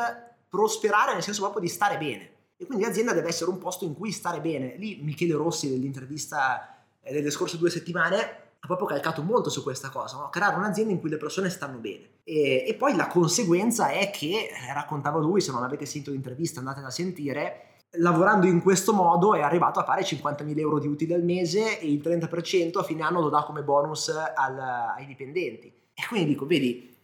prosperare 0.49 1.13
nel 1.13 1.23
senso 1.23 1.43
proprio 1.43 1.61
di 1.61 1.69
stare 1.69 1.99
bene. 1.99 2.31
E 2.57 2.65
quindi 2.67 2.85
l'azienda 2.85 3.13
deve 3.13 3.29
essere 3.29 3.51
un 3.51 3.59
posto 3.59 3.85
in 3.85 3.95
cui 3.95 4.13
stare 4.13 4.41
bene. 4.41 4.77
Lì 4.77 5.01
Michele 5.03 5.35
Rossi, 5.35 5.71
nell'intervista 5.71 6.85
delle 7.03 7.31
scorse 7.31 7.59
due 7.59 7.71
settimane, 7.71 8.17
ha 8.61 8.67
proprio 8.67 8.87
calcato 8.87 9.23
molto 9.23 9.49
su 9.49 9.63
questa 9.63 9.89
cosa, 9.89 10.19
no? 10.19 10.29
creare 10.29 10.57
un'azienda 10.57 10.93
in 10.93 11.01
cui 11.01 11.09
le 11.09 11.17
persone 11.17 11.49
stanno 11.49 11.79
bene. 11.79 12.19
E, 12.25 12.65
e 12.67 12.75
poi 12.75 12.95
la 12.95 13.07
conseguenza 13.07 13.89
è 13.89 14.11
che, 14.11 14.49
eh, 14.49 14.73
raccontava 14.75 15.19
lui, 15.19 15.41
se 15.41 15.53
non 15.53 15.63
avete 15.63 15.87
sentito 15.87 16.13
l'intervista 16.13 16.59
andatela 16.61 16.89
a 16.89 16.91
sentire, 16.91 17.65
lavorando 17.95 18.47
in 18.47 18.63
questo 18.63 18.93
modo 18.93 19.35
è 19.35 19.41
arrivato 19.41 19.81
a 19.81 19.85
fare 19.85 20.03
50.000 20.03 20.59
euro 20.59 20.79
di 20.79 20.87
utili 20.87 21.13
al 21.13 21.25
mese 21.25 21.81
e 21.81 21.91
il 21.91 22.01
30% 22.01 22.79
a 22.79 22.83
fine 22.83 23.03
anno 23.03 23.21
lo 23.21 23.29
dà 23.29 23.43
come 23.43 23.63
bonus 23.63 24.09
al- 24.09 24.59
ai 24.97 25.07
dipendenti. 25.07 25.67
E 25.67 26.07
quindi 26.09 26.29
dico, 26.29 26.47
vedi, 26.47 26.97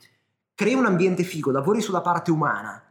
crei 0.55 0.75
un 0.75 0.87
ambiente 0.87 1.23
figo, 1.23 1.51
lavori 1.51 1.81
sulla 1.81 2.01
parte 2.01 2.31
umana, 2.31 2.83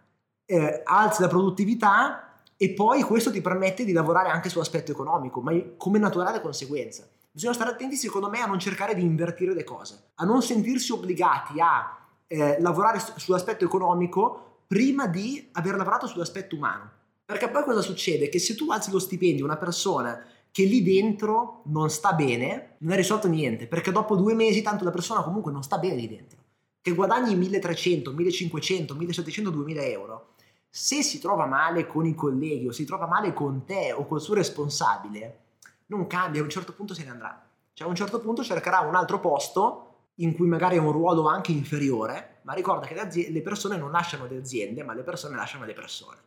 eh, 0.46 0.82
alzi 0.84 1.22
la 1.22 1.28
produttività 1.28 2.42
e 2.58 2.72
poi 2.72 3.02
questo 3.02 3.32
ti 3.32 3.42
permette 3.42 3.84
di 3.84 3.92
lavorare 3.92 4.30
anche 4.30 4.50
sull'aspetto 4.50 4.92
economico, 4.92 5.42
ma 5.42 5.54
come 5.78 6.00
naturale 6.00 6.42
conseguenza. 6.42 7.08
Bisogna 7.32 7.54
stare 7.54 7.72
attenti, 7.72 7.96
secondo 7.96 8.30
me, 8.30 8.40
a 8.40 8.46
non 8.46 8.60
cercare 8.60 8.96
di 8.96 9.02
invertire 9.02 9.54
le 9.54 9.64
cose, 9.64 10.12
a 10.16 10.26
non 10.26 10.42
sentirsi 10.42 10.92
obbligati 10.92 11.60
a 11.60 11.98
eh, 12.28 12.62
lavorare 12.62 13.00
su- 13.00 13.12
sull'aspetto 13.16 13.66
economico 13.66 14.62
prima 14.68 15.08
di 15.08 15.50
aver 15.54 15.76
lavorato 15.76 16.08
sull'aspetto 16.08 16.56
umano. 16.56 16.92
Perché 17.26 17.50
poi 17.50 17.64
cosa 17.64 17.82
succede? 17.82 18.30
Che 18.30 18.38
se 18.38 18.54
tu 18.54 18.70
alzi 18.70 18.92
lo 18.92 19.00
stipendio 19.00 19.46
a 19.46 19.48
una 19.48 19.58
persona 19.58 20.24
che 20.52 20.64
lì 20.64 20.84
dentro 20.84 21.64
non 21.66 21.90
sta 21.90 22.14
bene, 22.14 22.76
non 22.78 22.92
hai 22.92 22.98
risolto 22.98 23.28
niente, 23.28 23.68
perché 23.68 23.92
dopo 23.92 24.16
due 24.16 24.36
mesi 24.36 24.62
tanto 24.62 24.84
la 24.84 24.92
persona 24.92 25.24
comunque 25.24 25.52
non 25.52 25.64
sta 25.64 25.80
bene 25.80 25.96
lì 25.96 26.08
dentro. 26.08 26.38
Che 26.80 26.92
guadagni 26.92 27.36
1300, 27.36 28.12
1500, 28.12 28.96
1700, 28.96 29.50
2000 29.50 29.84
euro, 29.86 30.34
se 30.70 31.02
si 31.02 31.20
trova 31.20 31.48
male 31.48 31.88
con 31.88 32.06
i 32.06 32.14
colleghi 32.14 32.68
o 32.68 32.72
si 32.72 32.86
trova 32.86 33.08
male 33.08 33.34
con 33.34 33.66
te 33.66 33.92
o 33.92 34.06
col 34.06 34.22
suo 34.22 34.36
responsabile, 34.36 35.40
non 35.88 36.06
cambia, 36.06 36.42
a 36.42 36.44
un 36.44 36.50
certo 36.50 36.74
punto 36.74 36.94
se 36.94 37.04
ne 37.04 37.10
andrà. 37.10 37.44
Cioè 37.74 37.88
a 37.88 37.90
un 37.90 37.96
certo 37.96 38.20
punto 38.20 38.44
cercherà 38.44 38.82
un 38.82 38.96
altro 38.96 39.20
posto 39.20 39.96
in 40.16 40.36
cui 40.36 40.48
magari 40.48 40.76
è 40.76 40.80
un 40.80 40.92
ruolo 40.92 41.28
anche 41.28 41.52
inferiore, 41.52 42.40
ma 42.44 42.54
ricorda 42.54 42.86
che 42.86 42.94
le, 42.94 43.02
aziende, 43.02 43.32
le 43.32 43.42
persone 43.42 43.78
non 43.78 43.92
lasciano 43.92 44.28
le 44.28 44.38
aziende, 44.38 44.84
ma 44.84 44.94
le 44.94 45.04
persone 45.04 45.36
lasciano 45.36 45.66
le 45.66 45.74
persone. 45.74 46.18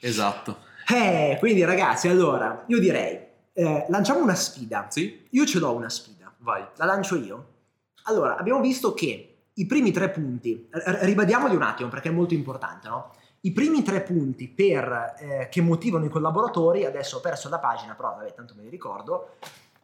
Esatto. 0.00 0.58
Eh, 0.92 1.36
quindi 1.38 1.64
ragazzi, 1.64 2.08
allora, 2.08 2.64
io 2.66 2.78
direi, 2.78 3.18
eh, 3.52 3.86
lanciamo 3.88 4.22
una 4.22 4.34
sfida. 4.34 4.86
Sì? 4.90 5.26
Io 5.30 5.46
ce 5.46 5.58
l'ho 5.58 5.72
una 5.72 5.88
sfida. 5.88 6.32
Vai. 6.38 6.64
La 6.76 6.84
lancio 6.84 7.16
io. 7.16 7.52
Allora, 8.04 8.36
abbiamo 8.36 8.60
visto 8.60 8.92
che 8.92 9.36
i 9.54 9.66
primi 9.66 9.92
tre 9.92 10.10
punti, 10.10 10.68
r- 10.70 10.98
ribadiamoli 11.02 11.54
un 11.54 11.62
attimo 11.62 11.88
perché 11.88 12.08
è 12.08 12.12
molto 12.12 12.34
importante, 12.34 12.88
no? 12.88 13.14
I 13.40 13.52
primi 13.52 13.82
tre 13.82 14.02
punti 14.02 14.48
per, 14.48 15.14
eh, 15.18 15.48
che 15.50 15.60
motivano 15.60 16.06
i 16.06 16.08
collaboratori, 16.08 16.84
adesso 16.84 17.18
ho 17.18 17.20
perso 17.20 17.48
la 17.48 17.58
pagina, 17.58 17.94
però 17.94 18.14
vabbè, 18.16 18.34
tanto 18.34 18.54
me 18.56 18.62
li 18.62 18.70
ricordo. 18.70 19.36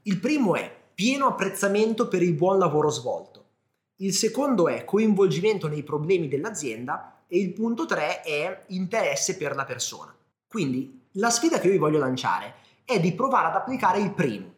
Il 0.02 0.18
primo 0.18 0.54
è 0.54 0.70
pieno 0.94 1.26
apprezzamento 1.26 2.08
per 2.08 2.22
il 2.22 2.32
buon 2.34 2.58
lavoro 2.58 2.88
svolto. 2.88 3.44
Il 3.96 4.14
secondo 4.14 4.68
è 4.68 4.84
coinvolgimento 4.84 5.68
nei 5.68 5.82
problemi 5.82 6.26
dell'azienda 6.26 7.19
e 7.32 7.38
il 7.38 7.52
punto 7.52 7.86
tre 7.86 8.22
è 8.22 8.64
interesse 8.68 9.36
per 9.36 9.54
la 9.54 9.64
persona. 9.64 10.12
Quindi 10.48 11.06
la 11.12 11.30
sfida 11.30 11.60
che 11.60 11.68
io 11.68 11.74
vi 11.74 11.78
voglio 11.78 12.00
lanciare 12.00 12.54
è 12.84 12.98
di 12.98 13.12
provare 13.12 13.46
ad 13.46 13.54
applicare 13.54 14.00
il 14.00 14.12
primo, 14.12 14.52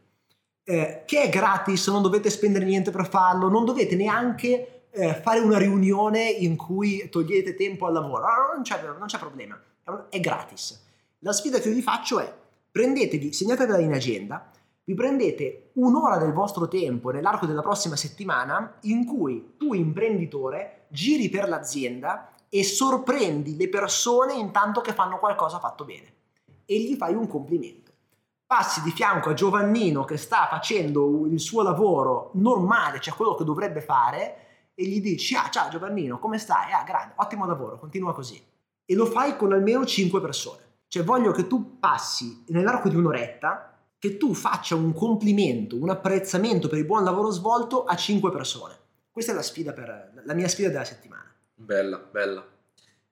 eh, 0.65 1.03
che 1.05 1.23
è 1.23 1.29
gratis, 1.29 1.87
non 1.89 2.01
dovete 2.01 2.31
spendere 2.31 2.65
niente 2.65 2.91
per 2.91 3.07
farlo, 3.07 3.51
non 3.51 3.67
dovete 3.67 3.95
neanche 3.95 4.85
eh, 4.91 5.15
fare 5.15 5.41
una 5.41 5.59
riunione 5.59 6.31
in 6.31 6.57
cui 6.57 7.09
togliete 7.11 7.55
tempo 7.55 7.87
al 7.87 7.93
lavoro, 7.93 8.23
no, 8.23 8.55
non, 8.55 8.63
c'è, 8.63 8.83
non 8.83 9.07
c'è 9.07 9.19
problema, 9.19 9.61
è, 9.85 10.17
è 10.17 10.21
gratis. 10.21 10.83
La 11.19 11.33
sfida 11.33 11.59
che 11.59 11.69
io 11.69 11.75
vi 11.75 11.83
faccio 11.83 12.21
è 12.21 12.33
prendetevi, 12.71 13.35
segnatevela 13.35 13.81
in 13.81 13.93
agenda, 13.93 14.51
vi 14.85 14.95
prendete 14.95 15.71
un'ora 15.75 16.17
del 16.17 16.33
vostro 16.33 16.69
tempo 16.69 17.11
nell'arco 17.11 17.47
della 17.47 17.61
prossima 17.61 17.97
settimana 17.97 18.79
in 18.83 19.05
cui 19.05 19.55
tu 19.57 19.75
imprenditore 19.75 20.87
giri 20.89 21.29
per 21.29 21.49
l'azienda 21.49 22.32
e 22.55 22.65
sorprendi 22.65 23.57
le 23.57 23.71
persone 23.71 24.35
intanto 24.35 24.83
che 24.83 24.93
fanno 24.93 25.19
qualcosa 25.19 25.59
fatto 25.59 25.87
bene 25.87 26.13
e 26.67 26.79
gli 26.79 26.97
fai 26.97 27.15
un 27.15 27.27
complimento. 27.27 27.91
Passi 28.45 28.83
di 28.83 28.91
fianco 28.91 29.31
a 29.31 29.33
Giovannino 29.33 30.05
che 30.05 30.19
sta 30.19 30.47
facendo 30.51 31.27
il 31.27 31.41
suo 31.41 31.63
lavoro 31.63 32.31
normale, 32.35 33.01
cioè 33.01 33.15
quello 33.15 33.35
che 33.37 33.45
dovrebbe 33.45 33.81
fare, 33.81 34.37
e 34.75 34.85
gli 34.85 35.01
dici, 35.01 35.35
ah 35.35 35.49
ciao 35.49 35.71
Giovannino, 35.71 36.19
come 36.19 36.37
stai? 36.37 36.73
Ah, 36.73 36.85
grande, 36.85 37.15
ottimo 37.17 37.47
lavoro, 37.47 37.79
continua 37.79 38.13
così. 38.13 38.45
E 38.85 38.95
lo 38.95 39.07
fai 39.07 39.35
con 39.35 39.55
almeno 39.55 39.87
5 39.87 40.21
persone. 40.21 40.61
Cioè 40.89 41.05
voglio 41.05 41.33
che 41.33 41.47
tu 41.47 41.79
passi 41.79 42.45
nell'arco 42.49 42.91
di 42.91 42.97
un'oretta 42.97 43.79
che 43.99 44.19
tu 44.19 44.35
faccia 44.35 44.75
un 44.75 44.93
complimento, 44.93 45.77
un 45.77 45.89
apprezzamento 45.89 46.69
per 46.69 46.77
il 46.77 46.85
buon 46.85 47.03
lavoro 47.03 47.31
svolto 47.31 47.85
a 47.85 47.97
5 47.97 48.31
persone. 48.31 48.77
Questa 49.11 49.33
è 49.33 49.35
la 49.35 49.43
sfida 49.43 49.73
per 49.73 50.23
la 50.23 50.35
mia 50.35 50.49
sfida 50.49 50.69
della 50.69 50.85
settimana. 50.85 51.22
Bella, 51.65 51.99
bella. 51.99 52.47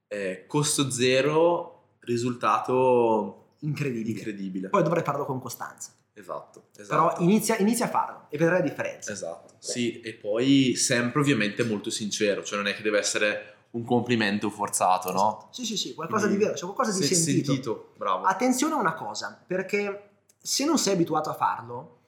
Eh, 0.08 0.44
costo 0.46 0.90
zero, 0.90 1.94
risultato 2.00 3.54
Incredibile. 3.60 4.18
incredibile. 4.18 4.68
Poi 4.68 4.82
dovrei 4.82 5.02
farlo 5.04 5.24
con 5.24 5.40
costanza. 5.40 5.92
Esatto, 6.12 6.64
esatto. 6.76 6.88
Però 7.14 7.22
inizia, 7.24 7.56
inizia 7.58 7.86
a 7.86 7.88
farlo 7.88 8.26
e 8.28 8.36
vedrai 8.36 8.58
la 8.60 8.64
differenza. 8.68 9.12
Esatto, 9.12 9.54
sì, 9.58 10.00
e 10.00 10.14
poi 10.14 10.74
sempre 10.74 11.20
ovviamente 11.20 11.62
molto 11.64 11.88
sincero, 11.90 12.42
cioè 12.42 12.58
non 12.58 12.66
è 12.66 12.74
che 12.74 12.82
deve 12.82 12.98
essere 12.98 13.54
Un 13.72 13.84
complimento 13.84 14.50
forzato, 14.50 15.12
no? 15.12 15.48
Sì, 15.52 15.64
sì, 15.64 15.76
sì, 15.76 15.94
qualcosa 15.94 16.26
Mm. 16.26 16.30
di 16.30 16.36
vero, 16.38 16.54
c'è 16.54 16.64
qualcosa 16.64 16.90
di 16.98 17.04
se- 17.06 17.14
sentito. 17.14 17.92
bravo. 17.96 18.24
Attenzione 18.24 18.74
a 18.74 18.78
una 18.78 18.94
cosa, 18.94 19.40
perché 19.46 20.08
se 20.42 20.64
non 20.64 20.76
sei 20.76 20.94
abituato 20.94 21.30
a 21.30 21.34
farlo, 21.34 21.98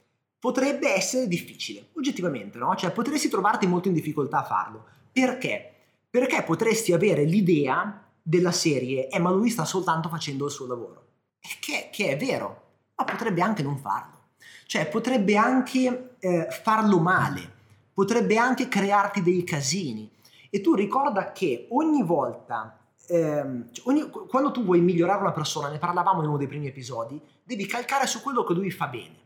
potrebbe 0.40 0.92
essere 0.92 1.28
difficile, 1.28 1.90
oggettivamente, 1.92 2.58
no? 2.58 2.74
Cioè 2.74 2.90
potresti 2.90 3.28
trovarti 3.28 3.68
molto 3.68 3.86
in 3.86 3.94
difficoltà 3.94 4.38
a 4.38 4.44
farlo. 4.44 4.84
Perché? 5.12 5.71
Perché 6.12 6.42
potresti 6.42 6.92
avere 6.92 7.24
l'idea 7.24 8.04
della 8.20 8.52
serie, 8.52 9.08
eh 9.08 9.18
ma 9.18 9.30
lui 9.30 9.48
sta 9.48 9.64
soltanto 9.64 10.10
facendo 10.10 10.44
il 10.44 10.50
suo 10.50 10.66
lavoro. 10.66 11.06
Che, 11.40 11.88
che 11.90 12.08
è 12.10 12.18
vero, 12.18 12.62
ma 12.96 13.04
potrebbe 13.04 13.40
anche 13.40 13.62
non 13.62 13.78
farlo. 13.78 14.18
Cioè 14.66 14.88
potrebbe 14.88 15.38
anche 15.38 16.16
eh, 16.18 16.48
farlo 16.50 16.98
male, 16.98 17.50
potrebbe 17.94 18.36
anche 18.36 18.68
crearti 18.68 19.22
dei 19.22 19.42
casini. 19.42 20.10
E 20.50 20.60
tu 20.60 20.74
ricorda 20.74 21.32
che 21.32 21.68
ogni 21.70 22.02
volta, 22.02 22.78
ehm, 23.06 23.72
cioè 23.72 23.88
ogni- 23.88 24.10
quando 24.10 24.50
tu 24.50 24.64
vuoi 24.64 24.82
migliorare 24.82 25.22
una 25.22 25.32
persona, 25.32 25.70
ne 25.70 25.78
parlavamo 25.78 26.20
in 26.20 26.28
uno 26.28 26.36
dei 26.36 26.46
primi 26.46 26.66
episodi, 26.66 27.18
devi 27.42 27.64
calcare 27.64 28.06
su 28.06 28.20
quello 28.20 28.44
che 28.44 28.52
lui 28.52 28.70
fa 28.70 28.86
bene 28.86 29.16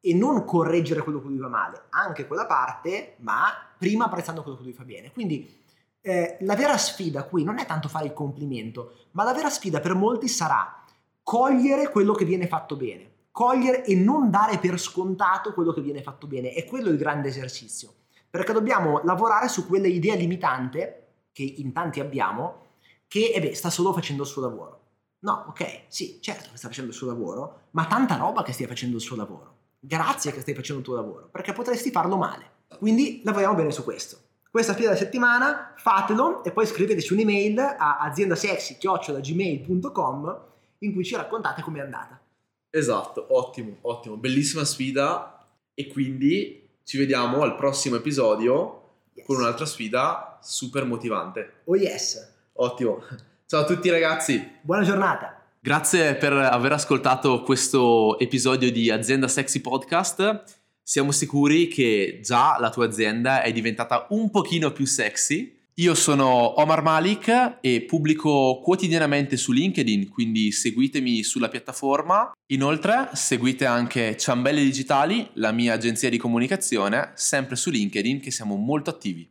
e 0.00 0.14
non 0.14 0.46
correggere 0.46 1.02
quello 1.02 1.20
che 1.20 1.28
lui 1.28 1.38
fa 1.38 1.48
male, 1.48 1.82
anche 1.90 2.26
quella 2.26 2.46
parte, 2.46 3.16
ma 3.18 3.50
prima 3.76 4.06
apprezzando 4.06 4.42
quello 4.42 4.56
che 4.56 4.64
lui 4.64 4.72
fa 4.72 4.84
bene. 4.84 5.12
Quindi 5.12 5.60
eh, 6.02 6.36
la 6.40 6.56
vera 6.56 6.76
sfida 6.76 7.24
qui 7.24 7.44
non 7.44 7.58
è 7.58 7.64
tanto 7.64 7.88
fare 7.88 8.06
il 8.06 8.12
complimento, 8.12 9.06
ma 9.12 9.24
la 9.24 9.32
vera 9.32 9.48
sfida 9.48 9.80
per 9.80 9.94
molti 9.94 10.28
sarà 10.28 10.82
cogliere 11.22 11.88
quello 11.88 12.12
che 12.12 12.24
viene 12.24 12.48
fatto 12.48 12.76
bene, 12.76 13.10
cogliere 13.30 13.84
e 13.84 13.94
non 13.94 14.28
dare 14.28 14.58
per 14.58 14.78
scontato 14.78 15.54
quello 15.54 15.72
che 15.72 15.80
viene 15.80 16.02
fatto 16.02 16.26
bene. 16.26 16.52
È 16.52 16.64
quello 16.64 16.88
il 16.88 16.98
grande 16.98 17.28
esercizio, 17.28 17.94
perché 18.28 18.52
dobbiamo 18.52 19.00
lavorare 19.04 19.48
su 19.48 19.66
quella 19.66 19.86
idea 19.86 20.16
limitante 20.16 20.98
che 21.32 21.42
in 21.42 21.72
tanti 21.72 22.00
abbiamo, 22.00 22.66
che 23.06 23.32
eh 23.34 23.40
beh, 23.40 23.54
sta 23.54 23.70
solo 23.70 23.92
facendo 23.92 24.22
il 24.22 24.28
suo 24.28 24.42
lavoro. 24.42 24.80
No, 25.20 25.44
ok, 25.48 25.84
sì, 25.86 26.18
certo 26.20 26.48
che 26.50 26.56
sta 26.56 26.66
facendo 26.66 26.90
il 26.90 26.96
suo 26.96 27.06
lavoro, 27.06 27.60
ma 27.70 27.86
tanta 27.86 28.16
roba 28.16 28.42
che 28.42 28.52
stia 28.52 28.66
facendo 28.66 28.96
il 28.96 29.02
suo 29.02 29.14
lavoro. 29.14 29.50
Grazie 29.78 30.32
che 30.32 30.40
stai 30.40 30.54
facendo 30.54 30.80
il 30.80 30.86
tuo 30.86 30.96
lavoro, 30.96 31.28
perché 31.30 31.52
potresti 31.52 31.92
farlo 31.92 32.16
male. 32.16 32.50
Quindi 32.78 33.20
lavoriamo 33.22 33.54
bene 33.54 33.70
su 33.70 33.84
questo. 33.84 34.30
Questa 34.52 34.74
sfida 34.74 34.88
della 34.88 35.00
settimana, 35.00 35.72
fatelo 35.78 36.44
e 36.44 36.52
poi 36.52 36.66
scriveteci 36.66 37.14
un'email 37.14 37.58
a 37.58 37.96
aziendasexy.gmail.com 38.00 40.40
in 40.80 40.92
cui 40.92 41.02
ci 41.04 41.16
raccontate 41.16 41.62
com'è 41.62 41.80
andata. 41.80 42.20
Esatto, 42.68 43.28
ottimo, 43.30 43.78
ottimo, 43.80 44.18
bellissima 44.18 44.66
sfida 44.66 45.42
e 45.72 45.86
quindi 45.86 46.68
ci 46.84 46.98
vediamo 46.98 47.40
al 47.40 47.56
prossimo 47.56 47.96
episodio 47.96 48.80
Yes. 49.14 49.26
con 49.26 49.36
un'altra 49.36 49.64
sfida 49.66 50.38
super 50.42 50.84
motivante. 50.84 51.60
Oh 51.64 51.76
yes. 51.76 52.30
Ottimo. 52.54 53.02
Ciao 53.46 53.60
a 53.60 53.64
tutti 53.64 53.88
ragazzi. 53.88 54.58
Buona 54.60 54.82
giornata. 54.84 55.40
Grazie 55.60 56.14
per 56.16 56.32
aver 56.34 56.72
ascoltato 56.72 57.40
questo 57.42 58.18
episodio 58.18 58.70
di 58.70 58.90
Azienda 58.90 59.28
Sexy 59.28 59.60
Podcast. 59.60 60.60
Siamo 60.84 61.12
sicuri 61.12 61.68
che 61.68 62.18
già 62.22 62.56
la 62.58 62.68
tua 62.68 62.86
azienda 62.86 63.42
è 63.42 63.52
diventata 63.52 64.06
un 64.10 64.30
pochino 64.30 64.72
più 64.72 64.84
sexy. 64.84 65.60
Io 65.76 65.94
sono 65.94 66.60
Omar 66.60 66.82
Malik 66.82 67.58
e 67.60 67.82
pubblico 67.82 68.60
quotidianamente 68.62 69.36
su 69.36 69.52
LinkedIn, 69.52 70.08
quindi 70.08 70.50
seguitemi 70.50 71.22
sulla 71.22 71.48
piattaforma. 71.48 72.32
Inoltre 72.52 73.10
seguite 73.14 73.64
anche 73.64 74.16
Ciambelle 74.18 74.62
Digitali, 74.62 75.30
la 75.34 75.52
mia 75.52 75.74
agenzia 75.74 76.10
di 76.10 76.18
comunicazione, 76.18 77.12
sempre 77.14 77.56
su 77.56 77.70
LinkedIn 77.70 78.20
che 78.20 78.30
siamo 78.30 78.56
molto 78.56 78.90
attivi. 78.90 79.30